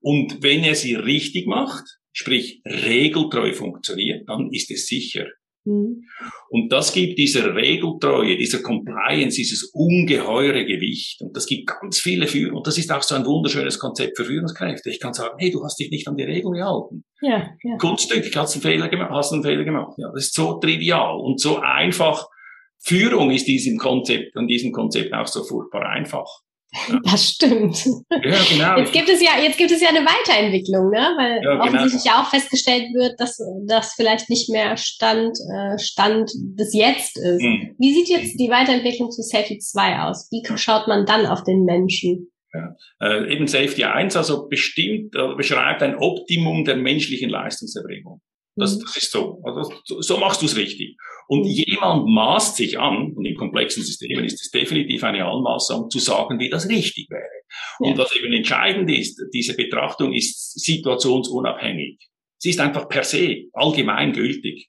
Und 0.00 0.42
wenn 0.42 0.62
er 0.62 0.74
sie 0.74 0.94
richtig 0.94 1.46
macht, 1.46 1.84
sprich 2.12 2.60
regeltreu 2.64 3.52
funktioniert, 3.52 4.28
dann 4.28 4.50
ist 4.52 4.70
es 4.70 4.86
sicher. 4.86 5.26
Mhm. 5.66 6.04
Und 6.48 6.72
das 6.72 6.92
gibt 6.92 7.18
dieser 7.18 7.54
Regeltreue, 7.54 8.36
dieser 8.36 8.62
Compliance, 8.62 9.36
dieses 9.36 9.70
ungeheure 9.74 10.64
Gewicht. 10.64 11.20
Und 11.20 11.36
das 11.36 11.46
gibt 11.46 11.66
ganz 11.66 11.98
viele 11.98 12.26
Führer. 12.26 12.54
Und 12.54 12.66
das 12.66 12.78
ist 12.78 12.90
auch 12.92 13.02
so 13.02 13.14
ein 13.14 13.26
wunderschönes 13.26 13.78
Konzept 13.78 14.16
für 14.16 14.24
Führungskräfte. 14.24 14.90
Ich 14.90 15.00
kann 15.00 15.12
sagen, 15.12 15.34
hey, 15.38 15.50
du 15.50 15.62
hast 15.64 15.78
dich 15.78 15.90
nicht 15.90 16.08
an 16.08 16.16
die 16.16 16.22
Regeln 16.22 16.54
gehalten. 16.54 17.04
Ja, 17.20 17.50
ja. 17.62 17.76
Kunststücklich 17.78 18.36
hast 18.36 18.54
du 18.54 18.58
einen 18.58 18.74
Fehler 18.74 18.88
gemacht, 18.88 19.10
hast 19.10 19.32
einen 19.32 19.42
Fehler 19.42 19.64
gemacht. 19.64 19.94
Ja, 19.98 20.10
das 20.14 20.26
ist 20.26 20.34
so 20.34 20.58
trivial 20.58 21.20
und 21.20 21.40
so 21.40 21.58
einfach. 21.58 22.26
Führung 22.78 23.30
ist 23.32 23.48
diesem 23.48 23.78
Konzept, 23.78 24.36
an 24.36 24.46
diesem 24.46 24.70
Konzept 24.70 25.12
auch 25.12 25.26
so 25.26 25.42
furchtbar 25.42 25.86
einfach. 25.86 26.26
Das 27.04 27.28
stimmt. 27.30 27.84
Ja, 28.10 28.38
genau. 28.50 28.78
Jetzt 28.78 28.92
gibt 28.92 29.08
es 29.08 29.22
ja, 29.22 29.40
jetzt 29.42 29.58
gibt 29.58 29.70
es 29.70 29.80
ja 29.80 29.88
eine 29.88 30.04
Weiterentwicklung, 30.04 30.90
ne? 30.90 31.14
Weil 31.16 31.42
ja, 31.42 31.52
genau. 31.52 31.64
offensichtlich 31.64 32.04
ja 32.04 32.22
auch 32.22 32.30
festgestellt 32.30 32.92
wird, 32.94 33.20
dass 33.20 33.38
das 33.66 33.94
vielleicht 33.94 34.28
nicht 34.30 34.48
mehr 34.50 34.76
Stand, 34.76 35.36
äh, 35.54 35.78
Stand 35.78 36.30
des 36.34 36.74
Jetzt 36.74 37.16
ist. 37.18 37.42
Mhm. 37.42 37.74
Wie 37.78 37.94
sieht 37.94 38.08
jetzt 38.08 38.38
die 38.38 38.50
Weiterentwicklung 38.50 39.10
zu 39.10 39.22
Safety 39.22 39.58
2 39.58 40.02
aus? 40.02 40.28
Wie 40.30 40.42
schaut 40.56 40.88
man 40.88 41.06
dann 41.06 41.26
auf 41.26 41.42
den 41.44 41.64
Menschen? 41.64 42.30
Ja. 42.52 42.76
Äh, 43.00 43.32
eben 43.32 43.46
Safety 43.46 43.84
1, 43.84 44.16
also 44.16 44.48
bestimmt, 44.48 45.14
äh, 45.14 45.34
beschreibt 45.36 45.82
ein 45.82 45.96
Optimum 45.96 46.64
der 46.64 46.76
menschlichen 46.76 47.30
Leistungserbringung. 47.30 48.20
Das, 48.56 48.76
mhm. 48.76 48.80
das 48.82 48.96
ist 48.96 49.12
so. 49.12 49.40
Also, 49.44 49.70
so 49.84 50.16
machst 50.18 50.42
du 50.42 50.46
es 50.46 50.56
richtig. 50.56 50.96
Und 51.28 51.40
mhm. 51.40 51.46
jemand 51.46 52.08
maßt 52.08 52.56
sich 52.56 52.78
an, 52.78 53.12
und 53.12 53.24
in 53.24 53.36
komplexen 53.36 53.82
Systemen 53.82 54.24
ist 54.24 54.40
es 54.40 54.50
definitiv 54.50 55.04
eine 55.04 55.24
Anmaßung, 55.24 55.90
zu 55.90 55.98
sagen, 55.98 56.38
wie 56.40 56.48
das 56.48 56.68
richtig 56.68 57.08
wäre. 57.10 57.22
Und 57.78 57.98
was 57.98 58.14
eben 58.16 58.32
entscheidend 58.32 58.90
ist, 58.90 59.22
diese 59.32 59.54
Betrachtung 59.54 60.12
ist 60.12 60.58
situationsunabhängig. 60.60 61.98
Sie 62.38 62.50
ist 62.50 62.60
einfach 62.60 62.88
per 62.88 63.04
se 63.04 63.44
allgemeingültig. 63.52 64.68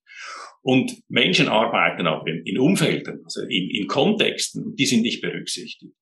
Und 0.61 0.97
Menschen 1.07 1.47
arbeiten 1.47 2.07
aber 2.07 2.27
in, 2.27 2.59
Umfeldern, 2.59 3.21
also 3.23 3.41
in, 3.43 3.69
in 3.69 3.87
Kontexten, 3.87 4.75
die 4.75 4.85
sind 4.85 5.01
nicht 5.01 5.21
berücksichtigt. 5.21 5.93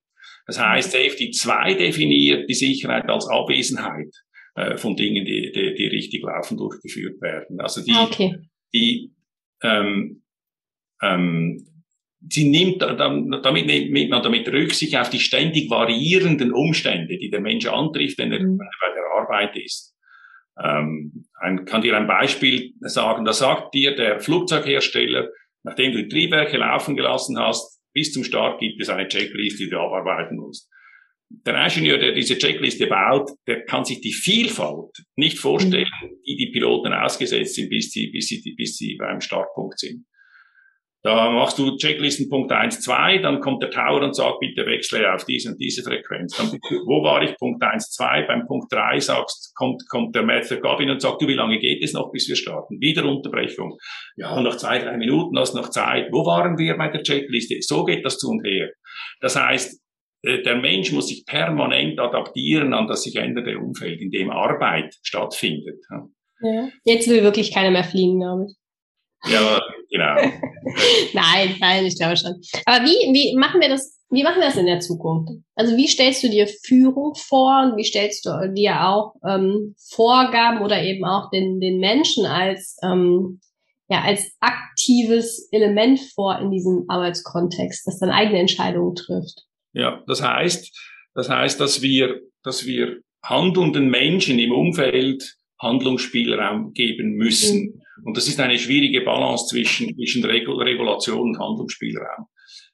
Das 0.47 0.59
heißt, 0.59 0.93
mhm. 0.93 0.97
Safety 0.97 1.31
2 1.31 1.73
definiert 1.75 2.49
die 2.49 2.53
Sicherheit 2.53 3.07
als 3.09 3.27
Abwesenheit 3.27 4.09
äh, 4.55 4.77
von 4.77 4.95
Dingen, 4.95 5.25
die, 5.25 5.51
die, 5.53 5.75
die 5.75 5.87
richtig 5.87 6.23
laufen, 6.23 6.57
durchgeführt 6.57 7.21
werden. 7.21 7.59
Also 7.59 7.83
die, 7.83 7.91
ah, 7.91 8.03
okay. 8.03 8.39
die 8.73 9.11
ähm, 9.61 10.23
ähm, 11.01 11.65
sie 12.29 12.49
nimmt 12.49 12.81
damit 12.81 13.67
nimmt 13.67 14.09
man 14.09 14.23
damit 14.23 14.47
Rücksicht 14.47 14.97
auf 14.97 15.09
die 15.09 15.19
ständig 15.19 15.69
variierenden 15.69 16.51
Umstände, 16.53 17.17
die 17.17 17.29
der 17.29 17.41
Mensch 17.41 17.67
antrifft, 17.67 18.17
wenn 18.17 18.31
er, 18.31 18.41
mhm. 18.41 18.57
bei 18.57 18.93
der 18.93 19.03
Arbeit 19.21 19.55
ist. 19.57 19.93
Ähm, 20.61 21.25
ein, 21.39 21.65
kann 21.65 21.81
dir 21.81 21.97
ein 21.97 22.07
Beispiel 22.07 22.73
sagen. 22.79 23.25
Da 23.25 23.33
sagt 23.33 23.73
dir 23.73 23.95
der 23.95 24.19
Flugzeughersteller, 24.19 25.29
nachdem 25.63 25.91
du 25.91 26.03
die 26.03 26.09
Triebwerke 26.09 26.57
laufen 26.57 26.95
gelassen 26.95 27.37
hast, 27.39 27.81
bis 27.93 28.11
zum 28.11 28.23
Start 28.23 28.59
gibt 28.59 28.81
es 28.81 28.89
eine 28.89 29.07
Checklist, 29.07 29.59
die 29.59 29.69
du 29.69 29.77
abarbeiten 29.79 30.37
musst. 30.37 30.69
Der 31.29 31.63
Ingenieur, 31.63 31.97
der 31.97 32.13
diese 32.13 32.37
Checkliste 32.37 32.87
baut, 32.87 33.31
der 33.47 33.65
kann 33.65 33.85
sich 33.85 34.01
die 34.01 34.13
Vielfalt 34.13 34.91
nicht 35.15 35.39
vorstellen, 35.39 35.89
mhm. 36.01 36.21
die 36.25 36.37
die 36.37 36.51
Piloten 36.51 36.93
ausgesetzt 36.93 37.55
sind, 37.55 37.69
bis 37.69 37.91
sie, 37.91 38.07
bis 38.07 38.27
sie, 38.27 38.53
bis 38.55 38.77
sie 38.77 38.95
beim 38.95 39.21
Startpunkt 39.21 39.79
sind. 39.79 40.05
Da 41.05 41.29
machst 41.29 41.59
du 41.59 41.77
Checklisten 41.77 42.29
Punkt 42.29 42.51
1, 42.51 42.81
2, 42.81 43.19
dann 43.19 43.39
kommt 43.39 43.61
der 43.61 43.69
Tower 43.69 44.01
und 44.01 44.15
sagt, 44.15 44.39
bitte 44.39 44.65
wechsle 44.65 45.13
auf 45.13 45.23
diese 45.23 45.49
und 45.49 45.61
diese 45.61 45.83
Frequenz. 45.83 46.35
Dann, 46.35 46.47
wo 46.47 47.03
war 47.03 47.21
ich? 47.21 47.37
Punkt 47.37 47.61
1, 47.61 47.91
2. 47.91 48.23
Beim 48.23 48.47
Punkt 48.47 48.73
3 48.73 48.99
sagst, 48.99 49.53
kommt, 49.53 49.87
kommt 49.87 50.15
der 50.15 50.23
Matthew 50.23 50.61
Gabin 50.61 50.89
und 50.89 51.03
sagt, 51.03 51.21
du, 51.21 51.27
wie 51.27 51.35
lange 51.35 51.59
geht 51.59 51.83
es 51.83 51.93
noch, 51.93 52.11
bis 52.11 52.27
wir 52.27 52.35
starten? 52.35 52.81
Wieder 52.81 53.05
Unterbrechung. 53.05 53.77
Ja, 54.15 54.41
noch 54.41 54.57
zwei, 54.57 54.79
drei 54.79 54.97
Minuten, 54.97 55.37
hast 55.37 55.53
noch 55.53 55.69
Zeit. 55.69 56.07
Wo 56.11 56.25
waren 56.25 56.57
wir 56.57 56.75
bei 56.75 56.87
der 56.87 57.03
Checkliste? 57.03 57.57
So 57.61 57.85
geht 57.85 58.03
das 58.03 58.17
zu 58.17 58.29
und 58.29 58.43
her. 58.43 58.71
Das 59.21 59.35
heißt, 59.35 59.84
der 60.25 60.55
Mensch 60.57 60.91
muss 60.91 61.09
sich 61.09 61.25
permanent 61.25 61.99
adaptieren 61.99 62.73
an 62.73 62.87
das 62.87 63.03
sich 63.03 63.15
ändernde 63.15 63.59
Umfeld, 63.59 64.01
in 64.01 64.11
dem 64.11 64.31
Arbeit 64.31 64.95
stattfindet. 65.03 65.83
Ja. 65.89 66.69
Jetzt 66.83 67.07
will 67.07 67.23
wirklich 67.23 67.53
keiner 67.53 67.71
mehr 67.71 67.83
fliegen, 67.83 68.19
glaube 68.19 68.47
ich. 68.47 68.55
Ja, 69.31 69.59
genau. 69.89 70.15
nein, 71.13 71.55
nein, 71.59 71.85
ich 71.85 71.97
glaube 71.97 72.17
schon. 72.17 72.35
Aber 72.65 72.85
wie, 72.85 73.13
wie 73.13 73.35
machen 73.37 73.61
wir 73.61 73.69
das, 73.69 73.99
wie 74.09 74.23
machen 74.23 74.39
wir 74.39 74.47
das 74.47 74.57
in 74.57 74.67
der 74.67 74.79
Zukunft? 74.79 75.31
Also 75.55 75.75
wie 75.77 75.87
stellst 75.87 76.23
du 76.23 76.29
dir 76.29 76.47
Führung 76.47 77.15
vor 77.15 77.63
und 77.63 77.77
wie 77.77 77.83
stellst 77.83 78.25
du 78.25 78.53
dir 78.53 78.87
auch 78.87 79.15
ähm, 79.27 79.75
Vorgaben 79.89 80.61
oder 80.61 80.83
eben 80.83 81.05
auch 81.05 81.29
den, 81.31 81.59
den 81.59 81.79
Menschen 81.79 82.25
als, 82.25 82.77
ähm, 82.83 83.39
ja, 83.87 84.01
als 84.01 84.31
aktives 84.39 85.47
Element 85.51 85.99
vor 86.13 86.37
in 86.39 86.51
diesem 86.51 86.85
Arbeitskontext, 86.87 87.87
das 87.87 87.99
dann 87.99 88.11
eigene 88.11 88.39
Entscheidungen 88.39 88.95
trifft? 88.95 89.45
Ja, 89.75 90.03
das 90.07 90.23
heißt, 90.23 90.75
das 91.13 91.29
heißt, 91.29 91.59
dass 91.59 91.81
wir, 91.81 92.21
dass 92.43 92.65
wir 92.65 93.01
handelnden 93.23 93.89
Menschen 93.89 94.39
im 94.39 94.51
Umfeld 94.51 95.35
Handlungsspielraum 95.61 96.73
geben 96.73 97.15
müssen. 97.15 97.65
Mhm. 97.65 97.81
Und 98.05 98.17
das 98.17 98.27
ist 98.27 98.39
eine 98.39 98.57
schwierige 98.57 99.01
Balance 99.01 99.47
zwischen, 99.47 99.95
zwischen 99.95 100.23
Regulation 100.23 101.29
und 101.29 101.39
Handlungsspielraum. 101.39 102.25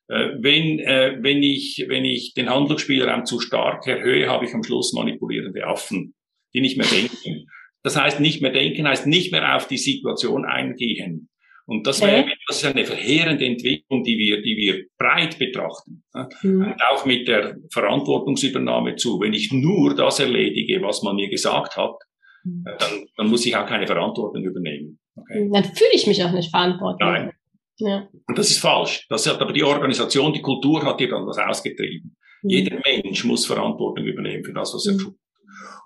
Äh, 0.07 0.29
wenn, 0.39 0.79
äh, 0.79 1.17
wenn, 1.21 1.41
ich, 1.41 1.85
wenn 1.87 2.05
ich 2.05 2.33
den 2.33 2.49
Handlungsspielraum 2.49 3.25
zu 3.25 3.39
stark 3.39 3.87
erhöhe, 3.87 4.29
habe 4.29 4.45
ich 4.45 4.53
am 4.53 4.63
Schluss 4.63 4.93
manipulierende 4.93 5.65
Affen, 5.65 6.13
die 6.53 6.61
nicht 6.61 6.77
mehr 6.77 6.87
denken. 6.87 7.47
Das 7.83 7.99
heißt, 7.99 8.19
nicht 8.19 8.41
mehr 8.41 8.51
denken 8.51 8.87
heißt 8.87 9.07
nicht 9.07 9.31
mehr 9.31 9.55
auf 9.55 9.67
die 9.67 9.77
Situation 9.77 10.45
eingehen. 10.45 11.29
Und 11.65 11.87
das 11.87 12.01
wäre 12.01 12.25
das 12.47 12.57
ist 12.57 12.65
eine 12.65 12.85
verheerende 12.85 13.45
Entwicklung, 13.45 14.03
die 14.03 14.17
wir, 14.17 14.41
die 14.41 14.57
wir 14.57 14.85
breit 14.97 15.39
betrachten. 15.39 16.00
Mhm. 16.13 16.65
Und 16.65 16.81
auch 16.91 17.05
mit 17.05 17.27
der 17.27 17.57
Verantwortungsübernahme 17.71 18.95
zu. 18.95 19.19
Wenn 19.19 19.33
ich 19.33 19.51
nur 19.51 19.95
das 19.95 20.19
erledige, 20.19 20.81
was 20.81 21.03
man 21.03 21.15
mir 21.15 21.29
gesagt 21.29 21.77
hat, 21.77 21.95
mhm. 22.43 22.63
dann, 22.65 23.05
dann 23.15 23.27
muss 23.27 23.45
ich 23.45 23.55
auch 23.55 23.65
keine 23.65 23.87
Verantwortung 23.87 24.43
übernehmen. 24.43 24.99
Okay. 25.15 25.49
Dann 25.51 25.63
fühle 25.63 25.91
ich 25.93 26.07
mich 26.07 26.23
auch 26.23 26.31
nicht 26.31 26.49
verantwortlich. 26.49 27.07
Nein. 27.07 27.31
Ja. 27.77 28.07
Und 28.27 28.37
das 28.37 28.49
ist 28.49 28.59
falsch. 28.59 29.05
Das 29.09 29.27
hat 29.27 29.41
aber 29.41 29.53
die 29.53 29.63
Organisation, 29.63 30.33
die 30.33 30.41
Kultur 30.41 30.85
hat 30.85 30.99
dir 30.99 31.09
dann 31.09 31.25
das 31.25 31.37
ausgetrieben. 31.37 32.15
Mhm. 32.43 32.49
Jeder 32.49 32.79
Mensch 32.85 33.23
muss 33.23 33.45
Verantwortung 33.45 34.05
übernehmen 34.05 34.43
für 34.43 34.53
das, 34.53 34.73
was 34.73 34.85
er 34.87 34.93
mhm. 34.93 34.99
tut. 34.99 35.15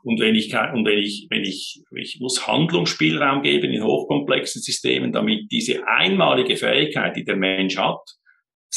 Und 0.04 0.20
wenn 0.20 0.36
ich, 0.36 0.54
und 0.54 0.86
wenn 0.86 1.00
ich, 1.00 1.26
wenn 1.32 1.44
ich, 1.44 1.82
ich 1.96 2.20
muss 2.20 2.46
Handlungsspielraum 2.46 3.42
geben 3.42 3.74
in 3.74 3.84
hochkomplexen 3.84 4.62
Systemen, 4.62 5.12
damit 5.12 5.52
diese 5.52 5.88
einmalige 5.88 6.58
Fähigkeit, 6.58 7.16
die 7.16 7.26
der 7.26 7.38
Mensch 7.38 7.76
hat, 7.76 8.02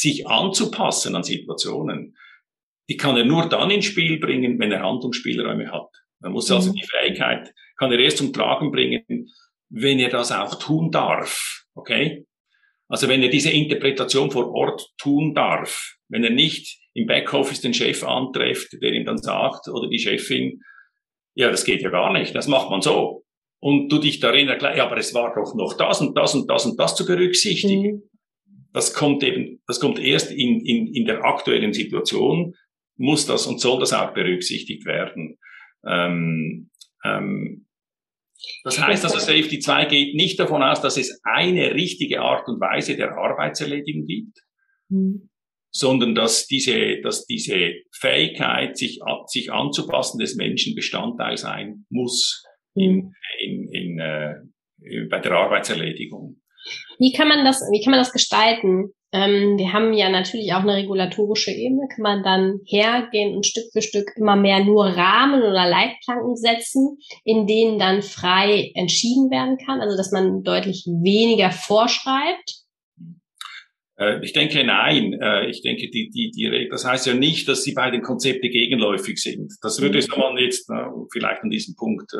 sich 0.01 0.27
anzupassen 0.27 1.15
an 1.17 1.23
Situationen, 1.23 2.17
die 2.89 2.97
kann 2.97 3.17
er 3.17 3.25
nur 3.25 3.49
dann 3.49 3.71
ins 3.71 3.87
Spiel 3.87 4.19
bringen, 4.19 4.59
wenn 4.59 4.73
er 4.73 4.83
Handlungsspielräume 4.83 5.71
hat. 5.71 5.91
Man 6.21 6.33
muss 6.33 6.51
also 6.51 6.71
mhm. 6.71 6.75
die 6.75 6.87
Fähigkeit, 6.87 7.53
kann 7.77 7.93
er 7.93 7.99
erst 7.99 8.19
zum 8.19 8.33
Tragen 8.33 8.71
bringen, 8.71 9.29
wenn 9.69 9.99
er 9.99 10.09
das 10.09 10.33
auch 10.33 10.59
tun 10.59 10.91
darf. 10.91 11.65
Okay? 11.75 12.25
Also 12.89 13.09
wenn 13.09 13.23
er 13.23 13.29
diese 13.29 13.51
Interpretation 13.51 14.31
vor 14.31 14.51
Ort 14.53 14.89
tun 14.99 15.35
darf, 15.35 15.97
wenn 16.09 16.25
er 16.25 16.31
nicht 16.31 16.81
im 16.95 17.07
Backoffice 17.07 17.61
den 17.61 17.75
Chef 17.75 18.03
antrifft, 18.03 18.73
der 18.83 18.93
ihm 18.93 19.05
dann 19.05 19.19
sagt, 19.19 19.69
oder 19.69 19.89
die 19.89 19.99
Chefin, 19.99 20.63
ja, 21.35 21.51
das 21.51 21.65
geht 21.65 21.83
ja 21.83 21.91
gar 21.91 22.13
nicht, 22.13 22.35
das 22.35 22.49
macht 22.49 22.71
man 22.71 22.81
so. 22.81 23.25
Und 23.61 23.91
du 23.91 23.99
dich 23.99 24.21
darin 24.21 24.49
erklärst, 24.49 24.79
ja, 24.79 24.87
aber 24.87 24.97
es 24.97 25.13
war 25.15 25.35
doch 25.35 25.55
noch 25.55 25.77
das 25.77 26.01
und 26.01 26.17
das 26.17 26.35
und 26.35 26.49
das 26.49 26.65
und 26.65 26.79
das 26.81 26.97
zu 26.97 27.05
berücksichtigen. 27.05 27.97
Mhm. 27.97 28.08
Das 28.79 28.95
kommt 28.95 29.25
eben, 29.25 29.61
das 29.67 29.81
kommt 29.81 29.99
erst 29.99 30.31
in, 30.31 30.65
in, 30.65 30.95
in 30.95 31.05
der 31.05 31.25
aktuellen 31.25 31.73
Situation, 31.73 32.55
muss 32.97 33.27
das 33.27 33.45
und 33.49 33.61
soll 33.61 33.81
das 33.81 33.93
auch 33.93 34.15
berücksichtigt 34.15 34.87
werden. 34.87 35.37
Ähm, 35.85 36.71
ähm, 37.05 37.67
das 38.63 38.81
heißt 38.81 39.03
also, 39.03 39.19
Safety 39.19 39.59
2 39.59 39.87
geht 39.87 40.15
nicht 40.15 40.39
davon 40.39 40.63
aus, 40.63 40.81
dass 40.81 40.97
es 40.97 41.21
eine 41.25 41.75
richtige 41.75 42.21
Art 42.21 42.47
und 42.47 42.61
Weise 42.61 42.95
der 42.95 43.19
Arbeitserledigung 43.19 44.07
gibt, 44.07 44.39
mhm. 44.91 45.29
sondern 45.73 46.15
dass 46.15 46.47
diese, 46.47 47.01
dass 47.01 47.27
diese 47.27 47.73
Fähigkeit, 47.91 48.79
sich, 48.79 49.01
sich 49.27 49.51
anzupassen, 49.51 50.21
des 50.21 50.37
Menschen 50.37 50.77
Bestandteil 50.77 51.37
sein 51.37 51.85
muss 51.91 52.45
in, 52.77 52.95
mhm. 52.95 53.15
in, 53.41 53.73
in, 53.73 53.99
äh, 53.99 54.35
bei 55.11 55.19
der 55.19 55.33
Arbeitserledigung. 55.33 56.41
Wie 56.99 57.13
kann 57.13 57.29
man 57.29 57.45
das, 57.45 57.61
wie 57.73 57.83
kann 57.83 57.93
man 57.93 58.01
das 58.01 58.13
gestalten? 58.13 58.93
Ähm, 59.11 59.57
wir 59.57 59.73
haben 59.73 59.95
ja 59.95 60.11
natürlich 60.11 60.53
auch 60.53 60.61
eine 60.61 60.77
regulatorische 60.77 61.51
Ebene. 61.51 61.89
Kann 61.95 62.03
man 62.03 62.23
dann 62.23 62.61
hergehen 62.67 63.35
und 63.35 63.47
Stück 63.47 63.65
für 63.73 63.81
Stück 63.81 64.11
immer 64.17 64.37
mehr 64.37 64.63
nur 64.63 64.85
Rahmen 64.85 65.43
oder 65.43 65.67
Leitplanken 65.67 66.37
setzen, 66.37 66.99
in 67.25 67.47
denen 67.47 67.79
dann 67.79 68.03
frei 68.03 68.71
entschieden 68.75 69.31
werden 69.31 69.57
kann? 69.65 69.81
Also, 69.81 69.97
dass 69.97 70.13
man 70.13 70.43
deutlich 70.43 70.85
weniger 70.87 71.51
vorschreibt? 71.51 72.65
Äh, 73.99 74.23
ich 74.23 74.35
denke 74.35 74.63
nein. 74.65 75.15
Äh, 75.21 75.49
ich 75.49 75.63
denke, 75.63 75.89
die, 75.91 76.11
die, 76.11 76.31
die, 76.31 76.69
das 76.71 76.85
heißt 76.85 77.07
ja 77.07 77.15
nicht, 77.15 77.49
dass 77.49 77.63
sie 77.63 77.73
bei 77.73 77.91
den 77.91 78.03
Konzepten 78.03 78.51
gegenläufig 78.51 79.19
sind. 79.23 79.53
Das 79.63 79.81
würde 79.81 80.01
mhm. 80.01 80.19
man 80.19 80.37
jetzt 80.37 80.71
vielleicht 81.13 81.43
an 81.43 81.51
diesem 81.51 81.75
Punkt 81.77 82.13
äh, 82.13 82.19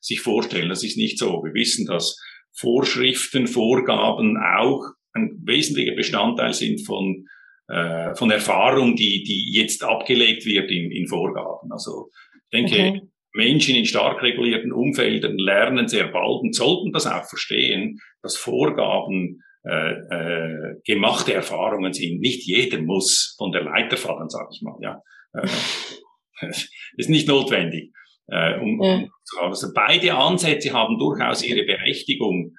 sich 0.00 0.20
vorstellen. 0.20 0.68
Das 0.68 0.82
ist 0.82 0.96
nicht 0.96 1.18
so. 1.18 1.42
Wir 1.44 1.54
wissen, 1.54 1.86
dass 1.86 2.18
Vorschriften, 2.58 3.46
Vorgaben 3.46 4.36
auch 4.36 4.82
ein 5.12 5.40
wesentlicher 5.44 5.94
Bestandteil 5.94 6.52
sind 6.52 6.84
von, 6.86 7.26
äh, 7.68 8.14
von 8.14 8.30
Erfahrung, 8.30 8.96
die, 8.96 9.22
die 9.22 9.52
jetzt 9.52 9.82
abgelegt 9.82 10.44
wird 10.44 10.70
in, 10.70 10.90
in 10.90 11.06
Vorgaben. 11.06 11.72
Also 11.72 12.10
ich 12.34 12.58
denke, 12.58 12.74
okay. 12.74 13.00
Menschen 13.34 13.74
in 13.74 13.84
stark 13.84 14.22
regulierten 14.22 14.72
Umfeldern 14.72 15.36
lernen 15.36 15.88
sehr 15.88 16.08
bald 16.08 16.42
und 16.42 16.54
sollten 16.54 16.92
das 16.92 17.06
auch 17.06 17.24
verstehen, 17.24 17.98
dass 18.22 18.36
Vorgaben 18.36 19.42
äh, 19.64 19.92
äh, 19.92 20.76
gemachte 20.84 21.34
Erfahrungen 21.34 21.92
sind. 21.92 22.20
Nicht 22.20 22.46
jeder 22.46 22.80
muss 22.80 23.34
von 23.36 23.52
der 23.52 23.64
Leiter 23.64 23.96
fallen, 23.96 24.28
sage 24.28 24.48
ich 24.52 24.62
mal. 24.62 24.76
Ja, 24.80 25.02
äh, 25.32 26.46
ist 26.96 27.10
nicht 27.10 27.28
notwendig. 27.28 27.92
Äh, 28.28 28.58
um, 28.58 28.82
ja. 28.82 29.04
also 29.40 29.68
beide 29.74 30.14
Ansätze 30.14 30.72
haben 30.72 30.98
durchaus 30.98 31.44
ihre 31.44 31.64
Berechtigung. 31.64 32.54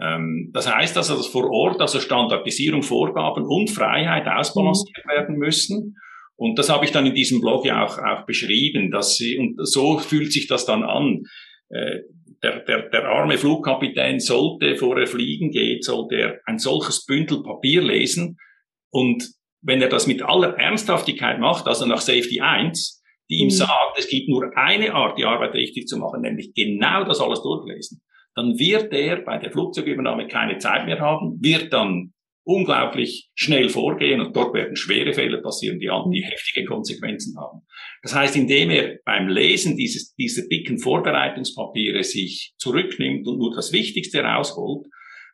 Ähm, 0.00 0.50
das 0.52 0.72
heißt 0.72 0.96
also, 0.96 1.16
dass 1.16 1.26
vor 1.26 1.50
Ort 1.50 1.80
also 1.80 2.00
Standardisierung, 2.00 2.82
Vorgaben 2.82 3.44
und 3.44 3.70
Freiheit 3.70 4.26
ausbalanciert 4.26 5.04
mhm. 5.04 5.10
werden 5.10 5.36
müssen. 5.36 5.96
Und 6.36 6.58
das 6.58 6.70
habe 6.70 6.84
ich 6.84 6.90
dann 6.90 7.06
in 7.06 7.14
diesem 7.14 7.40
Blog 7.40 7.64
ja 7.64 7.84
auch, 7.84 7.98
auch 7.98 8.26
beschrieben, 8.26 8.90
dass 8.90 9.16
sie, 9.16 9.38
und 9.38 9.54
so 9.64 9.98
fühlt 9.98 10.32
sich 10.32 10.48
das 10.48 10.66
dann 10.66 10.82
an. 10.82 11.22
Äh, 11.68 12.00
der, 12.42 12.60
der, 12.60 12.88
der 12.88 13.04
arme 13.04 13.38
Flugkapitän 13.38 14.18
sollte, 14.18 14.76
vor 14.76 14.98
er 14.98 15.06
fliegen 15.06 15.50
geht, 15.50 15.84
sollte 15.84 16.16
er 16.16 16.40
ein 16.44 16.58
solches 16.58 17.06
Bündel 17.06 17.42
Papier 17.44 17.82
lesen. 17.82 18.36
Und 18.90 19.28
wenn 19.60 19.80
er 19.80 19.88
das 19.88 20.08
mit 20.08 20.22
aller 20.22 20.58
Ernsthaftigkeit 20.58 21.38
macht, 21.38 21.68
also 21.68 21.86
nach 21.86 22.00
Safety 22.00 22.40
1, 22.40 23.01
die 23.32 23.38
ihm 23.38 23.46
mhm. 23.46 23.50
sagt, 23.50 23.98
es 23.98 24.08
gibt 24.08 24.28
nur 24.28 24.50
eine 24.54 24.94
Art, 24.94 25.18
die 25.18 25.24
Arbeit 25.24 25.54
richtig 25.54 25.88
zu 25.88 25.96
machen, 25.96 26.20
nämlich 26.20 26.52
genau 26.54 27.04
das 27.04 27.20
alles 27.20 27.42
durchlesen 27.42 28.02
dann 28.34 28.58
wird 28.58 28.92
er 28.92 29.16
bei 29.22 29.38
der 29.38 29.52
Flugzeugübernahme 29.52 30.26
keine 30.28 30.58
Zeit 30.58 30.86
mehr 30.86 31.00
haben, 31.00 31.38
wird 31.40 31.72
dann 31.72 32.12
unglaublich 32.44 33.30
schnell 33.34 33.68
vorgehen 33.68 34.20
und 34.20 34.34
dort 34.34 34.52
werden 34.52 34.74
schwere 34.74 35.12
Fehler 35.12 35.40
passieren, 35.42 35.78
die, 35.78 35.88
die 36.12 36.24
heftige 36.24 36.64
Konsequenzen 36.64 37.38
haben. 37.38 37.60
Das 38.02 38.14
heißt, 38.14 38.34
indem 38.34 38.70
er 38.70 38.98
beim 39.04 39.28
Lesen 39.28 39.76
dieses, 39.76 40.14
dieser 40.14 40.48
dicken 40.48 40.78
Vorbereitungspapiere 40.78 42.02
sich 42.02 42.54
zurücknimmt 42.58 43.28
und 43.28 43.38
nur 43.38 43.54
das 43.54 43.72
Wichtigste 43.72 44.22
rausholt, 44.22 44.86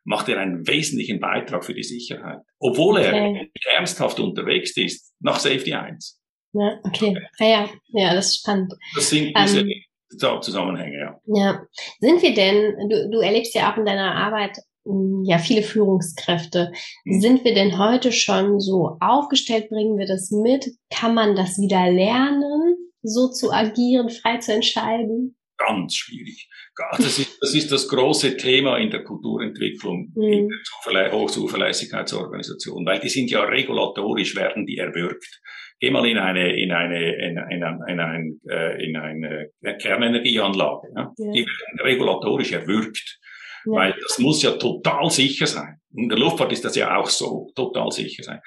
macht 0.03 0.29
er 0.29 0.39
einen 0.39 0.67
wesentlichen 0.67 1.19
Beitrag 1.19 1.65
für 1.65 1.73
die 1.73 1.83
Sicherheit. 1.83 2.39
Obwohl 2.59 2.99
er 2.99 3.13
okay. 3.13 3.51
ernsthaft 3.75 4.19
unterwegs 4.19 4.77
ist, 4.77 5.13
nach 5.19 5.39
Safety 5.39 5.73
1. 5.73 6.18
Ja, 6.53 6.79
okay. 6.83 7.15
Ah, 7.39 7.45
ja, 7.45 7.69
ja, 7.89 8.13
das 8.13 8.27
ist 8.27 8.39
spannend. 8.39 8.73
Das 8.95 9.09
sind 9.09 9.33
diese, 9.37 9.59
ähm, 9.59 10.41
Zusammenhänge, 10.41 10.97
ja. 10.97 11.19
Ja. 11.25 11.61
Sind 11.99 12.21
wir 12.23 12.33
denn, 12.33 12.89
du, 12.89 13.09
du 13.11 13.19
erlebst 13.19 13.53
ja 13.53 13.71
auch 13.71 13.77
in 13.77 13.85
deiner 13.85 14.15
Arbeit 14.15 14.57
hm, 14.85 15.23
ja 15.25 15.37
viele 15.37 15.61
Führungskräfte. 15.61 16.71
Mhm. 17.05 17.21
Sind 17.21 17.43
wir 17.43 17.53
denn 17.53 17.77
heute 17.77 18.11
schon 18.11 18.59
so 18.59 18.97
aufgestellt? 18.99 19.69
Bringen 19.69 19.97
wir 19.97 20.07
das 20.07 20.31
mit? 20.31 20.71
Kann 20.89 21.13
man 21.13 21.35
das 21.35 21.59
wieder 21.59 21.91
lernen? 21.91 22.89
so 23.01 23.29
zu 23.29 23.51
agieren, 23.51 24.09
frei 24.09 24.37
zu 24.37 24.53
entscheiden? 24.53 25.35
Ganz 25.57 25.95
schwierig. 25.95 26.49
Das 26.97 27.19
ist, 27.19 27.37
das 27.41 27.53
ist 27.53 27.71
das 27.71 27.89
große 27.89 28.37
Thema 28.37 28.77
in 28.77 28.89
der 28.89 29.03
Kulturentwicklung, 29.03 30.13
mhm. 30.15 30.23
in 30.23 30.49
der 30.93 31.11
Hochzuverlässigkeitsorganisation, 31.11 32.85
weil 32.85 32.99
die 33.01 33.09
sind 33.09 33.29
ja 33.29 33.43
regulatorisch, 33.43 34.35
werden 34.37 34.65
die 34.65 34.77
erwürgt. 34.77 35.41
Geh 35.79 35.91
mal 35.91 36.05
in 36.05 36.17
eine, 36.17 36.53
in 36.57 36.71
eine, 36.71 37.13
in, 37.15 37.37
in, 37.37 37.63
in, 37.87 37.99
ein, 37.99 38.39
äh, 38.49 38.83
in 38.83 38.97
eine 38.97 39.49
Kernenergieanlage. 39.77 40.89
Ja? 40.95 41.13
ja. 41.17 41.31
Die 41.31 41.45
werden 41.45 41.79
regulatorisch 41.81 42.51
erwürgt. 42.51 43.19
Ja. 43.65 43.73
Weil 43.73 43.95
das 44.01 44.19
muss 44.19 44.41
ja 44.43 44.51
total 44.51 45.09
sicher 45.09 45.47
sein. 45.47 45.79
In 45.95 46.09
der 46.09 46.17
Luftfahrt 46.17 46.51
ist 46.51 46.65
das 46.65 46.75
ja 46.75 46.95
auch 46.95 47.09
so, 47.09 47.51
total 47.55 47.91
sicher 47.91 48.23
sein. 48.23 48.39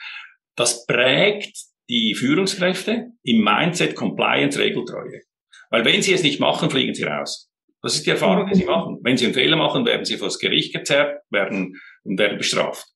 Das 0.56 0.86
prägt 0.86 1.56
die 1.88 2.14
Führungskräfte 2.14 3.08
im 3.22 3.42
Mindset 3.42 3.94
Compliance 3.94 4.58
Regeltreue. 4.58 5.22
Weil 5.70 5.84
wenn 5.84 6.02
sie 6.02 6.12
es 6.12 6.22
nicht 6.22 6.40
machen, 6.40 6.70
fliegen 6.70 6.94
sie 6.94 7.04
raus. 7.04 7.50
Das 7.82 7.94
ist 7.94 8.06
die 8.06 8.10
Erfahrung, 8.10 8.46
die 8.46 8.54
sie 8.54 8.64
machen. 8.64 8.98
Wenn 9.02 9.16
sie 9.16 9.24
einen 9.24 9.34
Fehler 9.34 9.56
machen, 9.56 9.84
werden 9.84 10.04
sie 10.04 10.16
vor 10.16 10.28
das 10.28 10.38
Gericht 10.38 10.72
gezerrt, 10.72 11.20
werden, 11.30 11.80
und 12.04 12.18
werden 12.18 12.38
bestraft. 12.38 12.86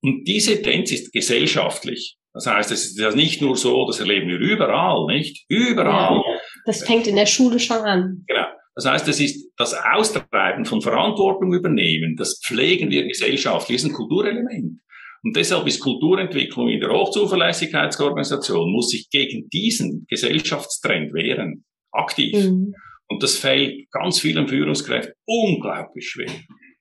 Und 0.00 0.24
diese 0.24 0.62
Tendenz 0.62 0.92
ist 0.92 1.12
gesellschaftlich. 1.12 2.16
Das 2.34 2.46
heißt, 2.46 2.70
es 2.72 2.86
ist 2.86 2.98
ja 2.98 3.14
nicht 3.14 3.42
nur 3.42 3.56
so, 3.56 3.86
das 3.86 4.00
erleben 4.00 4.28
wir 4.28 4.38
überall, 4.38 5.06
nicht? 5.06 5.44
Überall. 5.48 6.16
Ja, 6.16 6.22
das 6.64 6.84
fängt 6.84 7.06
in 7.06 7.16
der 7.16 7.26
Schule 7.26 7.58
schon 7.58 7.78
an. 7.78 8.24
Genau. 8.26 8.46
Das 8.74 8.86
heißt, 8.86 9.08
es 9.08 9.20
ist 9.20 9.50
das 9.56 9.74
Austreiben 9.74 10.64
von 10.64 10.80
Verantwortung 10.80 11.52
übernehmen, 11.52 12.16
das 12.16 12.40
pflegen 12.42 12.90
wir 12.90 13.06
gesellschaftlich, 13.06 13.76
ist 13.76 13.84
ein 13.84 13.92
Kulturelement. 13.92 14.80
Und 15.24 15.36
deshalb 15.36 15.66
ist 15.66 15.80
Kulturentwicklung 15.80 16.68
in 16.68 16.80
der 16.80 16.90
Hochzuverlässigkeitsorganisation, 16.90 18.72
muss 18.72 18.88
sich 18.88 19.08
gegen 19.10 19.48
diesen 19.50 20.06
Gesellschaftstrend 20.08 21.12
wehren, 21.12 21.64
aktiv. 21.92 22.34
Mhm. 22.34 22.74
Und 23.08 23.22
das 23.22 23.36
fällt 23.36 23.90
ganz 23.90 24.18
vielen 24.20 24.48
Führungskräften 24.48 25.12
unglaublich 25.26 26.08
schwer. 26.08 26.32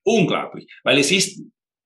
Unglaublich. 0.04 0.66
Weil 0.84 0.98
es 0.98 1.12
ist, 1.12 1.44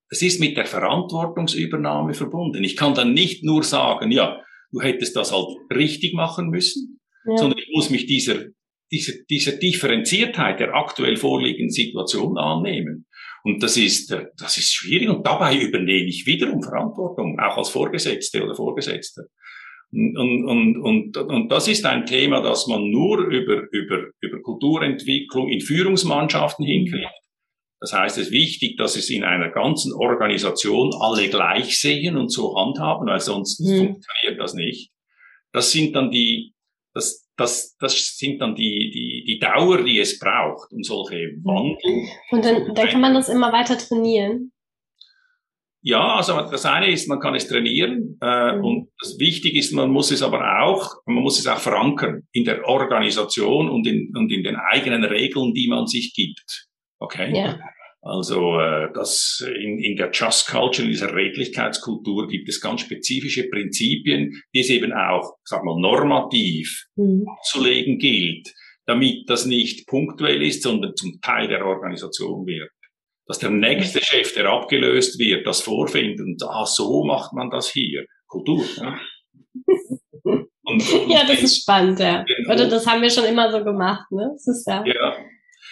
es 0.09 0.21
ist 0.21 0.39
mit 0.39 0.57
der 0.57 0.65
Verantwortungsübernahme 0.65 2.13
verbunden. 2.13 2.63
Ich 2.63 2.75
kann 2.75 2.93
dann 2.93 3.13
nicht 3.13 3.43
nur 3.43 3.63
sagen, 3.63 4.11
ja, 4.11 4.41
du 4.71 4.81
hättest 4.81 5.15
das 5.15 5.31
halt 5.31 5.47
richtig 5.73 6.13
machen 6.13 6.49
müssen, 6.49 6.99
ja. 7.27 7.37
sondern 7.37 7.59
ich 7.59 7.69
muss 7.73 7.89
mich 7.89 8.05
dieser, 8.05 8.45
dieser, 8.91 9.13
dieser 9.29 9.53
Differenziertheit 9.53 10.59
der 10.59 10.75
aktuell 10.75 11.17
vorliegenden 11.17 11.71
Situation 11.71 12.37
annehmen. 12.37 13.07
Und 13.43 13.61
das 13.61 13.77
ist, 13.77 14.11
das 14.37 14.57
ist 14.57 14.73
schwierig. 14.73 15.09
Und 15.09 15.25
dabei 15.25 15.57
übernehme 15.57 16.07
ich 16.07 16.25
wiederum 16.25 16.63
Verantwortung, 16.63 17.39
auch 17.39 17.57
als 17.57 17.69
Vorgesetzte 17.69 18.43
oder 18.43 18.55
Vorgesetzte. 18.55 19.29
Und, 19.91 20.45
und, 20.45 20.77
und, 20.77 21.17
und 21.17 21.51
das 21.51 21.67
ist 21.67 21.85
ein 21.85 22.05
Thema, 22.05 22.41
das 22.41 22.67
man 22.67 22.89
nur 22.89 23.19
über, 23.19 23.67
über, 23.71 24.07
über 24.19 24.41
Kulturentwicklung 24.41 25.49
in 25.49 25.61
Führungsmannschaften 25.61 26.65
hinkriegt. 26.65 27.07
Das 27.85 27.93
heißt, 27.93 28.17
es 28.17 28.27
ist 28.27 28.33
wichtig, 28.33 28.77
dass 28.77 28.95
es 28.95 29.11
in 29.11 29.23
einer 29.23 29.51
ganzen 29.51 29.93
Organisation 29.93 30.91
alle 30.99 31.29
gleich 31.29 31.79
sehen 31.79 32.17
und 32.17 32.29
so 32.29 32.57
handhaben, 32.57 33.07
weil 33.07 33.19
sonst 33.19 33.59
mhm. 33.59 33.77
funktioniert 33.77 34.39
das 34.39 34.55
nicht. 34.55 34.91
Das 35.53 35.71
sind 35.71 35.95
dann 35.95 36.09
die, 36.09 36.55
das, 36.95 37.29
das, 37.37 37.77
das 37.77 38.17
sind 38.17 38.41
dann 38.41 38.55
die, 38.55 38.89
die, 38.89 39.23
die 39.27 39.37
Dauer, 39.37 39.83
die 39.83 39.99
es 39.99 40.17
braucht, 40.17 40.71
um 40.73 40.81
solche 40.81 41.35
Wandel. 41.43 42.09
Und 42.31 42.43
dann, 42.43 42.73
dann 42.73 42.87
kann 42.87 43.01
man 43.01 43.13
das 43.13 43.29
immer 43.29 43.53
weiter 43.53 43.77
trainieren. 43.77 44.51
Ja, 45.83 46.15
also 46.15 46.41
das 46.41 46.65
eine 46.65 46.89
ist, 46.89 47.07
man 47.07 47.19
kann 47.19 47.35
es 47.35 47.47
trainieren 47.47 48.17
äh, 48.19 48.55
mhm. 48.55 48.65
und 48.65 48.89
das 48.99 49.19
wichtig 49.19 49.53
ist, 49.53 49.73
man 49.73 49.91
muss 49.91 50.09
es 50.09 50.23
aber 50.23 50.63
auch, 50.63 50.95
man 51.05 51.21
muss 51.21 51.37
es 51.37 51.45
auch 51.45 51.59
verankern 51.59 52.23
in 52.31 52.45
der 52.45 52.67
Organisation 52.67 53.69
und 53.69 53.85
in, 53.85 54.11
und 54.17 54.31
in 54.31 54.43
den 54.43 54.55
eigenen 54.55 55.03
Regeln, 55.03 55.53
die 55.53 55.67
man 55.67 55.85
sich 55.85 56.15
gibt. 56.15 56.67
Okay? 56.97 57.31
Ja. 57.37 57.59
Also 58.05 58.59
äh, 58.59 58.93
das 58.93 59.43
in, 59.47 59.79
in 59.79 59.95
der 59.95 60.11
Just 60.13 60.47
Culture, 60.47 60.85
in 60.85 60.91
dieser 60.91 61.13
Redlichkeitskultur 61.15 62.27
gibt 62.27 62.47
es 62.47 62.61
ganz 62.61 62.81
spezifische 62.81 63.49
Prinzipien, 63.49 64.43
die 64.53 64.59
es 64.59 64.69
eben 64.69 64.93
auch, 64.93 65.37
sag 65.43 65.63
mal, 65.63 65.79
normativ 65.79 66.85
mhm. 66.95 67.25
abzulegen 67.27 67.97
gilt, 67.97 68.53
damit 68.85 69.27
das 69.27 69.47
nicht 69.47 69.87
punktuell 69.87 70.43
ist, 70.43 70.61
sondern 70.61 70.95
zum 70.95 71.19
Teil 71.19 71.47
der 71.47 71.65
Organisation 71.65 72.45
wird. 72.45 72.69
Dass 73.25 73.39
der 73.39 73.49
nächste 73.49 74.03
Chef, 74.03 74.35
der 74.35 74.51
abgelöst 74.51 75.17
wird, 75.17 75.47
das 75.47 75.61
vorfindet 75.61 76.19
und 76.19 76.43
ah, 76.43 76.67
so 76.67 77.03
macht 77.05 77.33
man 77.33 77.49
das 77.49 77.71
hier. 77.71 78.05
Kultur. 78.27 78.63
Ja? 78.77 78.99
Und, 80.67 80.81
und 80.91 81.11
ja, 81.11 81.19
das 81.27 81.43
ist 81.43 81.61
spannend, 81.61 81.99
ja. 81.99 82.25
Oder 82.51 82.67
das 82.67 82.87
haben 82.87 82.99
wir 82.99 83.09
schon 83.11 83.25
immer 83.25 83.51
so 83.51 83.63
gemacht, 83.63 84.11
ne? 84.11 84.31
Das 84.33 84.47
ist 84.47 84.65
ja. 84.65 84.83
ja. 84.83 85.14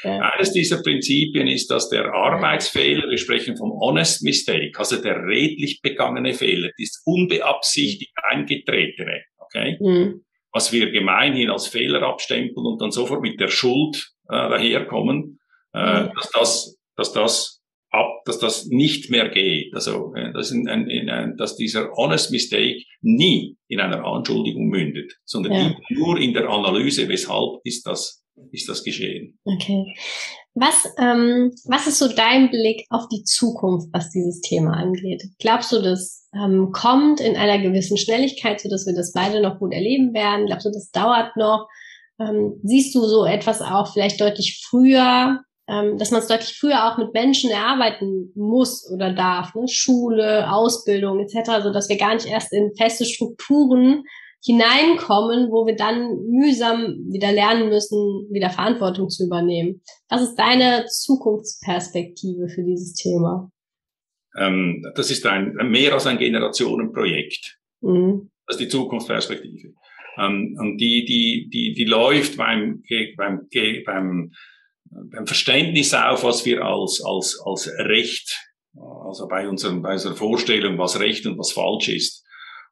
Ja. 0.04 0.20
Eines 0.20 0.52
dieser 0.52 0.82
Prinzipien 0.82 1.48
ist, 1.48 1.70
dass 1.72 1.90
der 1.90 2.14
Arbeitsfehler, 2.14 3.10
wir 3.10 3.18
sprechen 3.18 3.58
vom 3.58 3.72
Honest 3.80 4.24
Mistake, 4.24 4.72
also 4.76 5.02
der 5.02 5.26
redlich 5.26 5.82
begangene 5.82 6.34
Fehler, 6.34 6.70
das 6.78 7.02
unbeabsichtigt 7.06 8.14
eingetretene, 8.22 9.24
okay? 9.38 9.78
Mhm. 9.80 10.26
Was 10.52 10.72
wir 10.72 10.92
gemeinhin 10.92 11.50
als 11.50 11.68
Fehler 11.68 12.04
abstempeln 12.04 12.66
und 12.66 12.82
dann 12.82 12.92
sofort 12.92 13.22
mit 13.22 13.40
der 13.40 13.48
Schuld 13.48 14.12
äh, 14.30 14.34
daherkommen, 14.34 15.40
äh, 15.74 16.04
mhm. 16.04 16.12
dass 16.16 16.32
das, 16.32 16.78
dass 16.96 17.14
das 17.14 17.64
ab, 17.94 18.24
dass 18.26 18.40
das 18.40 18.66
nicht 18.66 19.10
mehr 19.10 19.30
geht. 19.30 19.74
Also, 19.74 20.14
äh, 20.16 20.34
dass, 20.34 20.52
in, 20.52 20.68
in, 20.68 20.90
in, 20.90 21.38
dass 21.38 21.56
dieser 21.56 21.92
Honest 21.92 22.32
Mistake 22.32 22.84
nie 23.02 23.58
in 23.68 23.80
einer 23.80 24.04
Anschuldigung 24.04 24.68
mündet, 24.68 25.14
sondern 25.26 25.54
ja. 25.54 25.76
nur 25.90 26.20
in 26.20 26.34
der 26.34 26.50
Analyse, 26.50 27.08
weshalb 27.08 27.62
ist 27.64 27.86
das 27.88 28.23
ist 28.52 28.70
das 28.70 28.84
geschehen. 28.84 29.40
Okay. 29.46 29.96
Was, 30.56 30.86
ähm, 31.00 31.52
was 31.66 31.88
ist 31.88 32.00
so 32.00 32.08
dein 32.08 32.50
Blick 32.50 32.86
auf 32.90 33.08
die 33.12 33.24
Zukunft, 33.24 33.88
was 33.92 34.12
dieses 34.12 34.42
Thema 34.42 34.74
angeht? 34.74 35.24
Glaubst 35.40 35.72
du, 35.72 35.82
das 35.82 36.30
ähm, 36.36 36.72
kommt 36.72 37.20
in 37.20 37.36
einer 37.36 37.60
gewissen 37.60 37.98
Schnelligkeit, 37.98 38.62
so 38.62 38.70
dass 38.70 38.86
wir 38.86 38.94
das 38.94 39.14
beide 39.14 39.42
noch 39.42 39.60
gut 39.60 39.74
erleben 39.74 40.14
werden? 40.14 40.46
Glaubst 40.46 40.66
du, 40.66 40.72
das 40.72 40.92
dauert 40.92 41.36
noch? 41.38 41.68
Ähm, 42.20 42.60
siehst 42.64 42.94
du 42.94 43.06
so 43.06 43.26
etwas 43.26 43.62
auch 43.62 43.92
vielleicht 43.92 44.22
deutlich 44.22 44.64
früher, 44.70 45.40
ähm, 45.68 45.98
dass 45.98 46.12
man 46.12 46.22
es 46.22 46.28
deutlich 46.28 46.56
früher 46.58 46.86
auch 46.86 46.98
mit 46.98 47.14
Menschen 47.14 47.50
erarbeiten 47.50 48.32
muss 48.36 48.88
oder 48.92 49.12
darf, 49.12 49.56
ne? 49.56 49.68
Schule, 49.68 50.52
Ausbildung 50.52 51.20
etc., 51.20 51.64
so 51.64 51.74
dass 51.74 51.90
wir 51.90 51.98
gar 51.98 52.14
nicht 52.14 52.28
erst 52.28 52.54
in 52.54 52.76
feste 52.76 53.06
Strukturen 53.06 54.04
hineinkommen, 54.44 55.50
wo 55.52 55.66
wir 55.66 55.76
dann 55.76 56.18
mühsam 56.30 56.98
wieder 57.12 57.32
lernen 57.32 57.70
müssen, 57.70 58.28
wieder 58.30 58.50
Verantwortung 58.50 59.10
zu 59.10 59.26
übernehmen. 59.26 59.82
Was 60.10 60.22
ist 60.22 60.36
deine 60.36 60.86
Zukunftsperspektive 60.88 62.50
für 62.50 62.64
dieses 62.64 62.94
Thema? 62.94 63.50
Ähm, 64.38 64.86
das 64.96 65.12
ist 65.12 65.26
ein 65.26 65.54
mehr 65.70 65.94
als 65.94 66.08
ein 66.08 66.18
Generationenprojekt. 66.18 67.58
Mhm. 67.82 68.32
Das 68.46 68.58
ist 68.58 68.62
die 68.66 68.68
Zukunftsperspektive. 68.68 69.74
Ähm, 70.18 70.58
und 70.60 70.78
die, 70.78 71.06
die, 71.06 71.50
die, 71.50 71.74
die 71.74 71.86
läuft 71.86 72.36
beim, 72.36 72.84
beim, 73.16 73.48
beim, 73.86 74.32
beim 74.90 75.26
Verständnis 75.26 75.94
auf, 75.94 76.24
was 76.24 76.46
wir 76.46 76.64
als, 76.64 77.02
als, 77.06 77.40
als 77.46 77.70
Recht, 77.80 78.38
also 79.06 79.28
bei, 79.28 79.48
unserem, 79.48 79.82
bei 79.82 79.94
unserer 79.94 80.16
Vorstellung, 80.16 80.78
was 80.78 81.00
Recht 81.00 81.26
und 81.26 81.38
was 81.38 81.54
falsch 81.54 81.88
ist, 81.88 82.23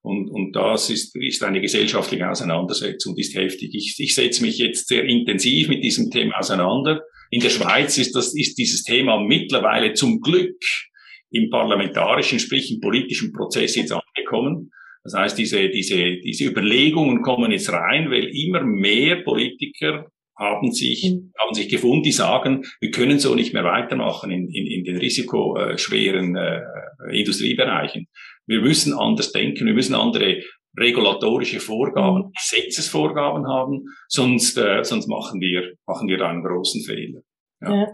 und, 0.03 0.29
und 0.29 0.55
das 0.55 0.89
ist, 0.89 1.15
ist 1.15 1.43
eine 1.43 1.61
gesellschaftliche 1.61 2.29
Auseinandersetzung, 2.29 3.15
die 3.15 3.21
ist 3.21 3.35
heftig. 3.35 3.69
Ich, 3.73 3.95
ich 3.99 4.15
setze 4.15 4.43
mich 4.43 4.57
jetzt 4.57 4.87
sehr 4.87 5.03
intensiv 5.03 5.67
mit 5.67 5.83
diesem 5.83 6.09
Thema 6.09 6.39
auseinander. 6.39 7.01
In 7.29 7.39
der 7.39 7.49
Schweiz 7.49 7.97
ist, 7.97 8.15
das, 8.15 8.35
ist 8.35 8.57
dieses 8.57 8.83
Thema 8.83 9.19
mittlerweile 9.19 9.93
zum 9.93 10.19
Glück 10.19 10.57
im 11.29 11.49
parlamentarischen, 11.49 12.39
sprich 12.39 12.71
im 12.71 12.81
politischen 12.81 13.31
Prozess 13.31 13.75
jetzt 13.75 13.93
angekommen. 13.93 14.71
Das 15.03 15.13
heißt, 15.13 15.37
diese, 15.37 15.69
diese, 15.69 16.17
diese 16.17 16.45
Überlegungen 16.45 17.21
kommen 17.21 17.51
jetzt 17.51 17.71
rein, 17.71 18.09
weil 18.11 18.25
immer 18.25 18.63
mehr 18.63 19.17
Politiker 19.23 20.11
haben 20.37 20.71
sich, 20.71 21.03
mhm. 21.03 21.31
haben 21.39 21.53
sich 21.53 21.69
gefunden, 21.69 22.03
die 22.03 22.11
sagen, 22.11 22.65
wir 22.79 22.91
können 22.91 23.19
so 23.19 23.35
nicht 23.35 23.53
mehr 23.53 23.63
weitermachen 23.63 24.31
in, 24.31 24.49
in, 24.49 24.65
in 24.67 24.83
den 24.83 24.97
risikoschweren 24.97 26.35
äh, 26.35 26.61
Industriebereichen. 27.11 28.07
Wir 28.47 28.61
müssen 28.61 28.93
anders 28.93 29.31
denken, 29.31 29.65
wir 29.65 29.73
müssen 29.73 29.95
andere 29.95 30.41
regulatorische 30.77 31.59
Vorgaben. 31.59 32.31
Gesetzesvorgaben 32.33 33.47
haben, 33.47 33.85
sonst, 34.07 34.57
äh, 34.57 34.83
sonst 34.83 35.07
machen 35.07 35.41
wir, 35.41 35.73
machen 35.85 36.07
wir 36.07 36.21
einen 36.21 36.43
großen 36.43 36.83
Fehler. 36.83 37.21
Ja. 37.61 37.75
ja. 37.75 37.87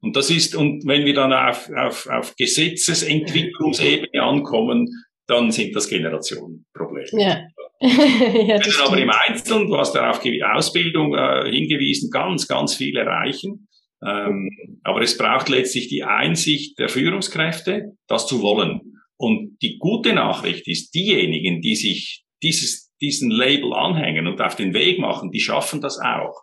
Und 0.00 0.16
das 0.16 0.30
ist, 0.30 0.54
und 0.54 0.86
wenn 0.86 1.04
wir 1.04 1.14
dann 1.14 1.32
auf, 1.32 1.70
auf, 1.76 2.06
auf 2.06 2.34
Gesetzesentwicklungsebene 2.36 4.22
ankommen, 4.22 4.88
dann 5.26 5.50
sind 5.50 5.74
das 5.74 5.88
Generationenprobleme. 5.88 7.08
Ja. 7.12 7.42
ja, 7.80 8.58
das 8.58 8.80
aber 8.80 8.96
im 8.98 9.10
Einzelnen, 9.10 9.66
du 9.66 9.76
hast 9.76 9.94
ja 9.94 10.10
auf 10.10 10.22
Ausbildung 10.54 11.14
äh, 11.14 11.50
hingewiesen, 11.50 12.10
ganz, 12.10 12.48
ganz 12.48 12.74
viel 12.74 12.96
erreichen. 12.96 13.68
Ähm, 14.06 14.48
aber 14.82 15.02
es 15.02 15.18
braucht 15.18 15.48
letztlich 15.48 15.88
die 15.88 16.04
Einsicht 16.04 16.78
der 16.78 16.88
Führungskräfte, 16.88 17.96
das 18.06 18.26
zu 18.26 18.40
wollen. 18.40 18.95
Und 19.18 19.56
die 19.62 19.78
gute 19.78 20.12
Nachricht 20.12 20.68
ist, 20.68 20.94
diejenigen, 20.94 21.60
die 21.60 21.76
sich 21.76 22.24
dieses 22.42 22.86
diesen 23.00 23.30
Label 23.30 23.72
anhängen 23.74 24.26
und 24.26 24.40
auf 24.40 24.56
den 24.56 24.74
Weg 24.74 24.98
machen, 24.98 25.30
die 25.30 25.40
schaffen 25.40 25.80
das 25.80 25.98
auch. 25.98 26.42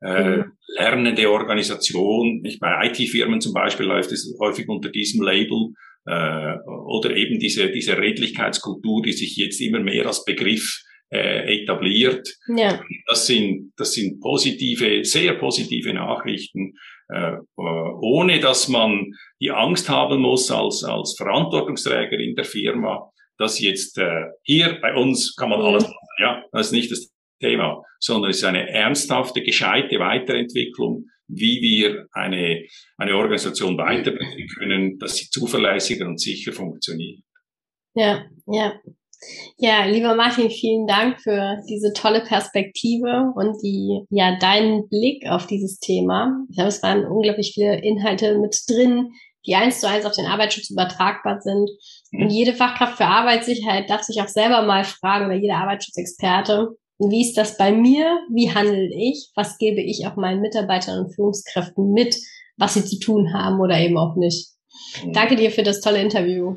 Äh, 0.00 0.38
mhm. 0.38 0.44
lernende 0.76 1.30
Organisation, 1.30 2.40
nicht 2.40 2.58
bei 2.58 2.88
IT-Firmen 2.88 3.40
zum 3.40 3.52
Beispiel 3.52 3.86
läuft 3.86 4.10
es 4.10 4.34
häufig 4.40 4.68
unter 4.68 4.90
diesem 4.90 5.22
Label 5.22 5.74
äh, 6.06 6.54
oder 6.88 7.14
eben 7.14 7.38
diese 7.38 7.70
diese 7.70 7.96
Redlichkeitskultur, 7.96 9.02
die 9.02 9.12
sich 9.12 9.36
jetzt 9.36 9.60
immer 9.60 9.78
mehr 9.78 10.06
als 10.06 10.24
Begriff 10.24 10.82
äh, 11.10 11.62
etabliert. 11.62 12.28
Ja. 12.48 12.82
Das 13.06 13.28
sind 13.28 13.72
das 13.76 13.92
sind 13.92 14.20
positive, 14.20 15.04
sehr 15.04 15.34
positive 15.34 15.94
Nachrichten, 15.94 16.74
äh, 17.08 17.36
ohne 17.56 18.40
dass 18.40 18.68
man 18.68 19.12
die 19.40 19.50
Angst 19.50 19.88
haben 19.88 20.20
muss 20.20 20.50
als 20.50 20.84
als 20.84 21.14
Verantwortungsträger 21.16 22.18
in 22.18 22.34
der 22.34 22.44
Firma, 22.44 23.10
dass 23.38 23.60
jetzt 23.60 23.98
äh, 23.98 24.26
hier 24.42 24.78
bei 24.80 24.94
uns 24.94 25.34
kann 25.36 25.50
man 25.50 25.60
mhm. 25.60 25.66
alles 25.66 25.84
machen. 25.84 25.96
Ja, 26.18 26.44
das 26.52 26.66
ist 26.66 26.72
nicht 26.72 26.92
das 26.92 27.12
Thema, 27.40 27.82
sondern 27.98 28.30
es 28.30 28.38
ist 28.38 28.44
eine 28.44 28.68
ernsthafte, 28.68 29.42
gescheite 29.42 29.98
Weiterentwicklung, 29.98 31.06
wie 31.28 31.60
wir 31.60 32.06
eine, 32.12 32.66
eine 32.98 33.16
Organisation 33.16 33.76
weiterbringen 33.78 34.48
können, 34.48 34.98
dass 34.98 35.16
sie 35.16 35.28
zuverlässiger 35.30 36.06
und 36.06 36.20
sicher 36.20 36.52
funktioniert. 36.52 37.20
Ja, 37.94 38.24
ja. 38.46 38.74
Ja, 39.56 39.84
lieber 39.84 40.14
Martin, 40.14 40.50
vielen 40.50 40.86
Dank 40.86 41.20
für 41.20 41.58
diese 41.68 41.92
tolle 41.92 42.22
Perspektive 42.22 43.32
und 43.36 43.56
die, 43.62 44.02
ja, 44.10 44.36
deinen 44.38 44.88
Blick 44.88 45.26
auf 45.28 45.46
dieses 45.46 45.78
Thema. 45.78 46.44
Ich 46.48 46.56
glaube, 46.56 46.68
es 46.68 46.82
waren 46.82 47.06
unglaublich 47.06 47.52
viele 47.54 47.80
Inhalte 47.80 48.38
mit 48.38 48.58
drin, 48.68 49.12
die 49.46 49.54
eins 49.54 49.80
zu 49.80 49.88
eins 49.88 50.04
auf 50.04 50.14
den 50.14 50.26
Arbeitsschutz 50.26 50.70
übertragbar 50.70 51.40
sind. 51.40 51.70
Und 52.12 52.24
mhm. 52.24 52.30
jede 52.30 52.54
Fachkraft 52.54 52.96
für 52.96 53.06
Arbeitssicherheit 53.06 53.88
darf 53.90 54.02
sich 54.02 54.20
auch 54.20 54.28
selber 54.28 54.62
mal 54.62 54.84
fragen 54.84 55.26
oder 55.26 55.36
jeder 55.36 55.56
Arbeitsschutzexperte, 55.56 56.76
wie 56.98 57.22
ist 57.22 57.36
das 57.36 57.56
bei 57.56 57.72
mir? 57.72 58.20
Wie 58.30 58.54
handle 58.54 58.88
ich? 58.94 59.30
Was 59.34 59.58
gebe 59.58 59.80
ich 59.80 60.06
auch 60.06 60.16
meinen 60.16 60.40
Mitarbeitern 60.40 61.04
und 61.04 61.14
Führungskräften 61.14 61.92
mit, 61.92 62.16
was 62.56 62.74
sie 62.74 62.84
zu 62.84 62.98
tun 63.00 63.32
haben 63.34 63.60
oder 63.60 63.78
eben 63.78 63.98
auch 63.98 64.14
nicht? 64.16 64.50
Mhm. 65.04 65.12
Danke 65.12 65.36
dir 65.36 65.50
für 65.50 65.62
das 65.62 65.80
tolle 65.80 66.00
Interview. 66.00 66.56